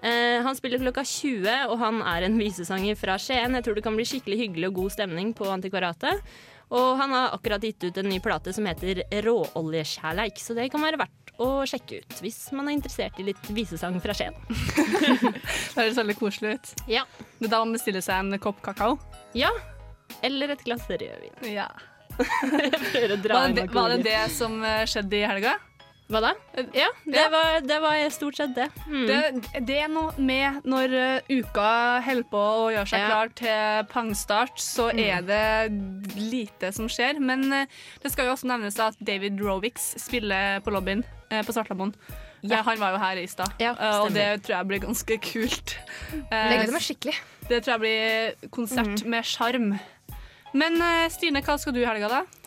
[0.02, 3.54] Eh, han spiller klokka 20, og han er en visesanger fra Skien.
[3.54, 6.26] Jeg tror det kan bli skikkelig hyggelig og god stemning på Antikvariatet.
[6.74, 10.82] Og han har akkurat gitt ut en ny plate som heter Råoljekjærleik, så det kan
[10.82, 14.36] være verdt å sjekke ut hvis man er interessert i litt visesang fra Skien.
[15.76, 16.72] Det høres veldig koselig ut.
[16.92, 17.04] Ja.
[17.40, 18.96] Det da man bestiller seg en kopp kakao.
[19.36, 19.52] Ja.
[20.24, 21.36] Eller et glass rødvin.
[21.52, 21.70] Ja.
[22.16, 25.58] Var det, var det det som eh, skjedde i helga?
[26.06, 26.32] Hva da?
[26.78, 28.68] Ja, det, Var, det var stort sett det.
[28.86, 29.06] Mm.
[29.10, 31.70] Det, det er noe med når eh, uka
[32.06, 33.08] holder på å gjøre seg Ja.
[33.10, 35.02] klar til pangstart, så Mm.
[35.02, 37.18] er det lite som skjer.
[37.20, 37.66] Men eh,
[38.04, 41.02] det skal jo også nevnes at David Rovix spiller på lobbyen
[41.32, 41.96] eh, på Svartlamoen.
[42.46, 42.62] Ja.
[42.62, 45.78] Han var jo her i stad, Ja, og det tror jeg blir ganske kult.
[46.14, 47.16] Det gleder meg skikkelig.
[47.50, 49.10] Det tror jeg blir konsert mm.
[49.10, 49.72] med sjarm.
[50.54, 50.78] Men
[51.10, 52.45] Stine, hva skal du i helga, da?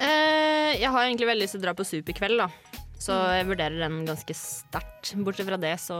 [0.00, 2.48] Eh, jeg har egentlig veldig lyst til å dra på Sup i kveld, da.
[3.00, 3.32] Så Mm.
[3.32, 5.14] jeg vurderer den ganske sterkt.
[5.24, 5.96] Bortsett fra det, så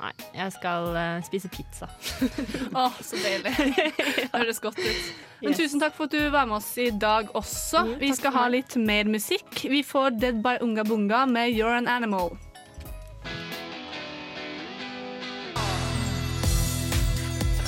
[0.00, 0.12] nei.
[0.34, 1.88] Jeg skal eh, spise pizza.
[2.78, 3.50] Å, så deilig.
[3.96, 5.08] Det høres godt ut.
[5.42, 5.58] Men Yes.
[5.58, 7.82] tusen takk for at du var med oss i dag også.
[7.86, 8.52] Jo, Vi takk skal for ha meg.
[8.60, 9.50] litt mer musikk.
[9.68, 12.38] Vi får Dead by Unga Bunga med You're an Animal.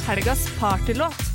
[0.07, 1.28] Helgas partylåt.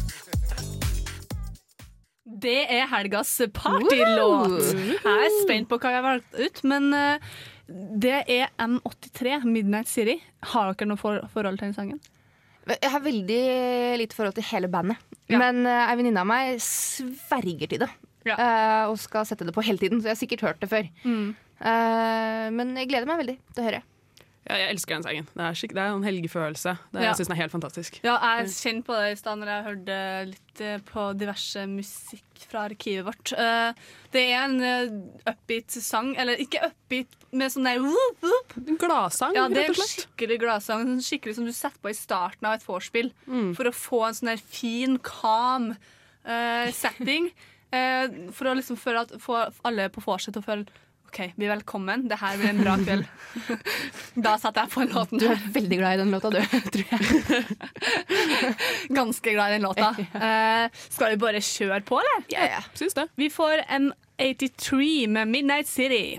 [2.43, 4.73] Det er helgas partylåt.
[4.75, 7.33] Jeg er spent på hva jeg har valgt ut, men eh,
[8.03, 10.17] det er M83, Midnight City.
[10.51, 12.01] Har dere noe for forhold til den sangen?
[12.67, 13.43] Jeg har veldig
[13.99, 14.99] lite forhold til hele bandet.
[15.31, 17.89] Men uh, ei venninne av meg sverger til det.
[18.23, 20.87] Eh, og skal sette det på hele tiden, så jeg har sikkert hørt det før.
[21.63, 23.81] Eh, men jeg gleder meg veldig til å høre.
[24.43, 25.27] Ja, jeg elsker den sangen.
[25.31, 26.73] Det er, skik det er en helgefølelse.
[26.91, 27.05] Det, Ja.
[27.09, 27.99] Jeg syns den er helt fantastisk.
[28.03, 29.97] Ja, jeg kjente på det i stad når jeg hørte
[30.33, 33.31] litt eh, på diverse musikk fra arkivet vårt.
[33.39, 33.71] Eh,
[34.11, 34.91] Det er en eh,
[35.31, 38.53] upbeat sang, eller ikke upbeat, med sånn der whoop, whoop.
[38.83, 40.03] Gladsang, Ja, det er rett og en slett.
[40.11, 40.83] skikkelig gladsang.
[41.01, 43.13] Skikkelig som du setter på i starten av et vorspiel.
[43.55, 45.71] For å få en sånn der fin, calm
[46.25, 47.31] eh, setting.
[47.73, 50.67] eh, for å liksom at, få alle på vorset til å føle
[51.14, 52.07] OK, vi er velkommen.
[52.09, 53.03] Det her blir en bra kveld.
[54.26, 55.20] da satte jeg på låten.
[55.22, 56.39] Du er veldig glad i den låta, du,
[56.74, 57.43] tror jeg.
[58.97, 59.91] Ganske glad i den låta.
[59.93, 62.26] Uh, skal vi bare kjøre på, eller?
[62.34, 62.64] Ja, ja.
[62.74, 63.11] Syns det.
[63.22, 66.18] Vi får en 83 med Midnight City.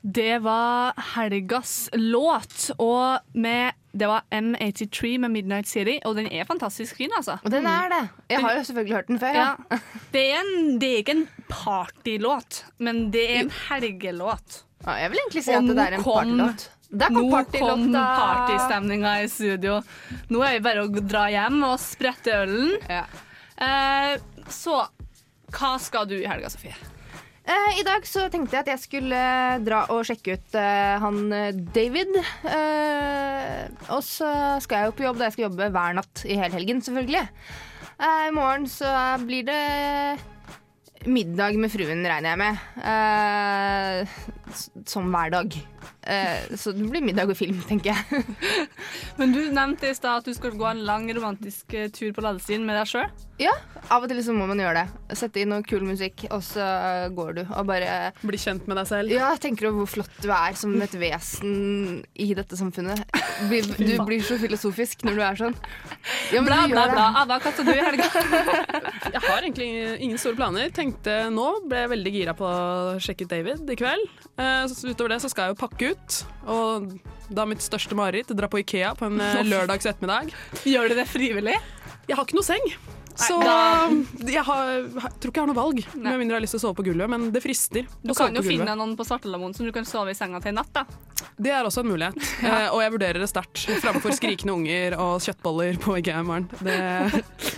[0.00, 6.44] Det var helgas låt, og med, det var M83 med Midnight City, og den er
[6.48, 7.38] fantastisk fin, altså.
[7.44, 8.02] Og den er det.
[8.30, 9.38] Jeg har jo selvfølgelig hørt den før.
[9.38, 9.78] Ja.
[10.12, 14.62] Det, er en, det er ikke en partylåt, men det er en helgelåt.
[14.86, 16.68] Ja, jeg vil egentlig si at det er en partylåt.
[16.70, 19.76] Kom nå kom partystemninga i studio.
[20.30, 22.72] Nå er vi bare å dra hjem og sprette ølen.
[22.90, 24.14] Eh,
[24.50, 24.80] så
[25.54, 26.74] hva skal du i helga, Sofie?
[27.48, 31.00] Eh, I dag så tenkte jeg at jeg skulle eh, dra og sjekke ut eh,
[31.00, 31.18] han
[31.74, 32.12] David.
[33.90, 34.30] Og så
[34.62, 37.24] skal jeg jo på jobb, da jeg skal jobbe hver natt i hele helgen, selvfølgelig.
[38.00, 38.88] I morgen så
[39.26, 39.64] blir det
[41.04, 42.56] middag med fruen, regner jeg med.
[44.88, 45.48] Som hver dag.
[46.02, 48.24] Eh, så det blir middag og film, tenker jeg.
[49.20, 52.24] Men du nevnte i stad at du skal gå en lang romantisk eh, tur på
[52.24, 53.10] ladestien med deg sjøl.
[53.40, 53.52] Ja,
[53.88, 55.16] av og til så må man gjøre det.
[55.16, 56.64] Sette inn noe kul musikk, og så
[57.16, 59.14] går du og bare Bli kjent med deg selv.
[59.14, 63.00] Ja, tenker du hvor flott du er som et vesen i dette samfunnet.
[63.40, 65.54] Du blir så filosofisk når du er sånn.
[66.28, 67.24] Ja, men Bla, du bla, gjør bla.
[67.30, 67.38] det.
[67.40, 68.08] Hva skal du i helga?
[69.14, 69.68] Jeg har egentlig
[70.04, 70.68] ingen store planer.
[70.76, 74.04] Tenkte nå, ble veldig gira på å sjekke ut David i kveld.
[74.36, 76.20] Eh, så utover det så skal jeg jo pakke ut.
[76.50, 76.92] Og
[77.30, 80.32] da mitt største mareritt, dra på Ikea på en eh, lørdags ettermiddag.
[80.66, 81.58] Gjør du det frivillig?
[82.08, 82.72] Jeg har ikke noe seng.
[83.20, 83.36] Så
[84.30, 86.60] jeg har, jeg tror ikke jeg har noe valg, med mindre jeg har lyst til
[86.60, 87.10] å sove på gulvet.
[87.12, 87.88] Men det frister.
[88.02, 90.56] Du kan jo finne noen på Svartelamoen som du kan sove i senga til i
[90.56, 90.72] natt.
[90.72, 90.86] da.
[91.40, 92.16] Det er også en mulighet.
[92.50, 96.46] Eh, og jeg vurderer det sterkt framfor skrikende unger og kjøttboller på Ikea i morgen.
[96.64, 96.78] Det,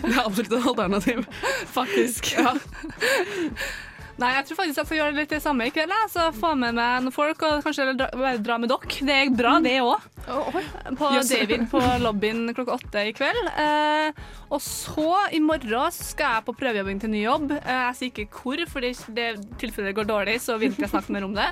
[0.03, 1.23] det er absolutt et alternativ.
[1.71, 2.33] Faktisk.
[2.35, 2.57] Ja.
[4.21, 5.93] Nei, jeg tror faktisk jeg skal gjøre litt det samme i kveld.
[6.13, 8.09] Så Få med meg noen folk, og kanskje dra,
[8.45, 8.99] dra med dere.
[9.09, 10.09] Det er bra, det òg.
[10.99, 11.31] På Yes.
[11.33, 13.49] David på lobbyen klokka åtte i kveld.
[13.59, 14.21] Eh,
[14.53, 17.51] og så i morgen skal jeg på prøvejobbing til ny jobb.
[17.57, 20.95] Eh, jeg sier ikke hvor, for i tilfelle det går dårlig, så vil ikke jeg
[20.95, 21.49] snakke mer om det.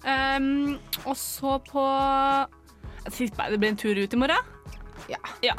[0.00, 1.82] Um, og så på
[3.04, 4.54] Jeg tipper det blir en tur ut i morgen.
[5.44, 5.54] Ja.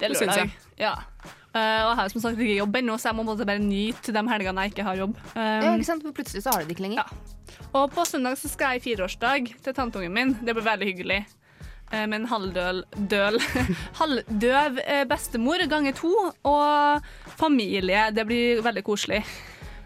[0.00, 0.54] Det er det syns lørdag.
[0.80, 0.94] Ja.
[1.50, 4.22] Eh, og jeg har som sagt ikke jobb ennå, så jeg må bare nyte de
[4.30, 5.16] helgene jeg ikke har jobb.
[5.34, 6.04] Um, Ja, ikke sant?
[6.06, 7.10] For plutselig så har du det ikke lenger.
[7.74, 10.34] og på søndag så skal jeg i fireårsdag til tanteungen min.
[10.44, 11.20] Det blir veldig hyggelig.
[11.92, 13.40] Uh, Med en halvdøl døl,
[14.00, 16.12] halvdøv eh, bestemor ganger to
[16.44, 17.02] og
[17.40, 18.10] familie.
[18.14, 19.24] Det blir veldig koselig.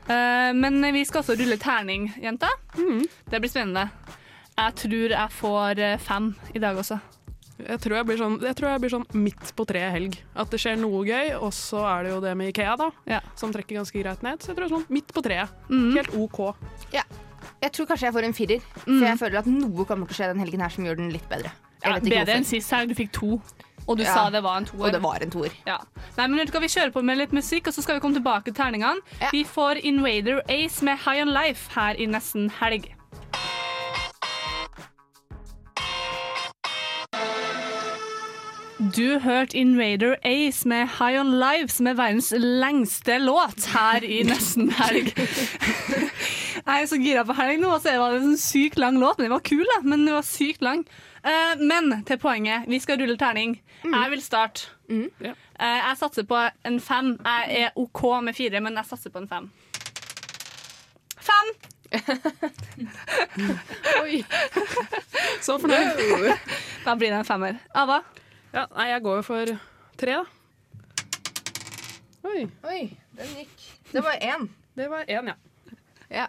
[0.04, 2.52] Uh, Men vi skal også rulle terning, jenta.
[2.76, 3.88] Det blir spennende.
[4.54, 7.00] Jeg tror jeg får eh, fem i dag også.
[7.64, 10.18] Jeg tror jeg, blir sånn, jeg tror jeg blir sånn midt på treet helg.
[10.36, 13.20] At det skjer noe gøy, og så er det jo det med Ikea, da.
[13.40, 14.40] Som trekker ganske greit ned.
[14.44, 15.48] Så jeg tror sånn midt på treet.
[15.70, 16.54] Helt OK.
[16.92, 17.02] Ja.
[17.64, 20.18] Jeg tror kanskje jeg får en firer, for jeg føler at noe kommer til å
[20.18, 21.52] skje den helgen her som gjør den litt bedre.
[21.80, 22.88] Jeg Ja, vet ikke bedre enn sist helg.
[22.92, 23.40] Du fikk to.
[23.86, 24.14] Og du Ja.
[24.14, 24.86] sa det var en toer.
[24.86, 25.52] Og det var en toer.
[25.66, 25.78] Ja.
[26.16, 28.44] Nei, men skal vi kjøre på med litt musikk, og så skal vi komme tilbake
[28.44, 29.00] til terningene.
[29.30, 32.88] Vi får Invader Ace med High On Life her i nesten helg.
[38.92, 44.22] Du hørte Invader Ace med High On Life, som er verdens lengste låt her i
[44.26, 45.12] nesten helg.
[46.66, 49.18] Jeg er så gira på helg nå, så det var en sånn sykt lang låt.
[49.18, 49.78] Men den var kul, da.
[49.84, 50.82] Men den var sykt lang.
[51.24, 52.66] Eh, men til poenget.
[52.68, 53.54] Vi skal rulle terning.
[53.84, 54.66] Jeg vil starte.
[54.90, 55.30] Eh,
[55.60, 57.14] jeg satser på en fem.
[57.24, 59.48] Jeg er OK med fire, men jeg satser på en fem.
[61.24, 61.54] Fem!
[64.02, 64.24] Oi.
[65.46, 66.34] Så fornøyd.
[66.84, 67.60] Da blir det en femmer.
[67.76, 68.02] Ava?
[68.54, 69.50] Ja, nei, jeg går for
[69.98, 70.24] tre, da.
[72.24, 72.44] Oi.
[72.70, 72.82] Oi,
[73.18, 73.64] den gikk.
[73.90, 74.46] Det var én.
[74.78, 75.36] Det var én, ja.
[76.14, 76.28] Ja.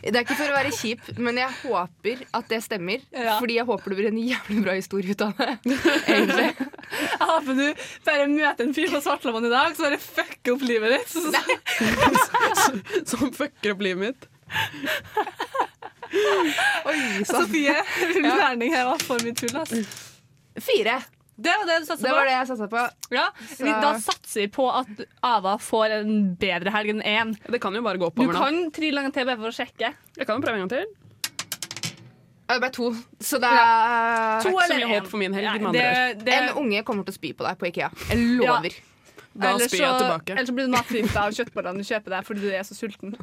[0.00, 3.02] Det er ikke for å være kjip, men jeg håper at det stemmer.
[3.12, 5.50] Fordi jeg håper det blir en jævlig bra historie ut av det.
[6.08, 6.48] Egentlig.
[7.10, 7.66] Jeg håper du
[8.08, 11.10] bare møter en fyr på Svartlamoen i dag som bare fucker opp livet ditt.
[13.12, 14.30] Som fucker opp livet mitt.
[16.10, 17.46] Oi, sant.
[17.46, 17.74] Sofie,
[18.24, 18.34] Ja.
[18.36, 19.54] terning her var for mye tull.
[19.60, 19.82] Altså.
[20.60, 20.98] Fire.
[21.40, 22.04] Det var det du satsa på?
[22.04, 22.80] Det var det jeg satsa på.
[23.16, 27.30] Ja, Så- vi, Da satser vi på at Ava får en bedre helg enn én.
[27.48, 28.42] Det kan jo bare gå Du oppover nå.
[28.42, 29.94] kan trille en til bare for å sjekke.
[30.18, 30.86] Jeg kan jo prøve en gang til.
[32.50, 32.90] Ja, Det ble to,
[33.22, 34.90] så det er To Det er ikke så mye en.
[35.00, 37.58] håp for min helg, Nei, det- det- En unge kommer til å spy på deg
[37.58, 37.90] på Ikea.
[38.10, 38.70] Jeg lover.
[39.38, 40.30] Da spyr jeg tilbake.
[40.36, 43.14] Eller så blir du matforgifta av kjøttbollene du kjøper deg fordi du er så sulten.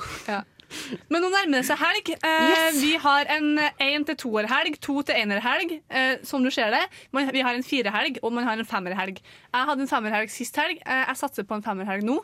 [1.09, 2.09] Men nå nærmer det seg helg.
[2.17, 2.81] Eh, Yes.
[2.81, 6.83] Vi har en én til toerhelg, to til enerhelg, eh, som du ser det.
[7.11, 9.21] Man, vi har en firehelg, og man har en femmerhelg.
[9.21, 10.81] Jeg hadde en femmerhelg sist helg.
[10.85, 12.19] Eh, jeg satser på en femmerhelg nå.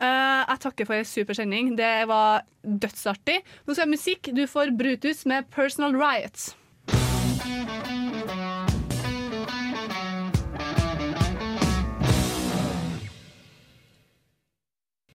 [0.00, 1.76] Eh, jeg takker for en super sending.
[1.76, 3.40] Det var dødsartig.
[3.66, 4.34] Nå skal jeg ha musikk.
[4.34, 6.54] Du får Brutus med 'Personal Riots'.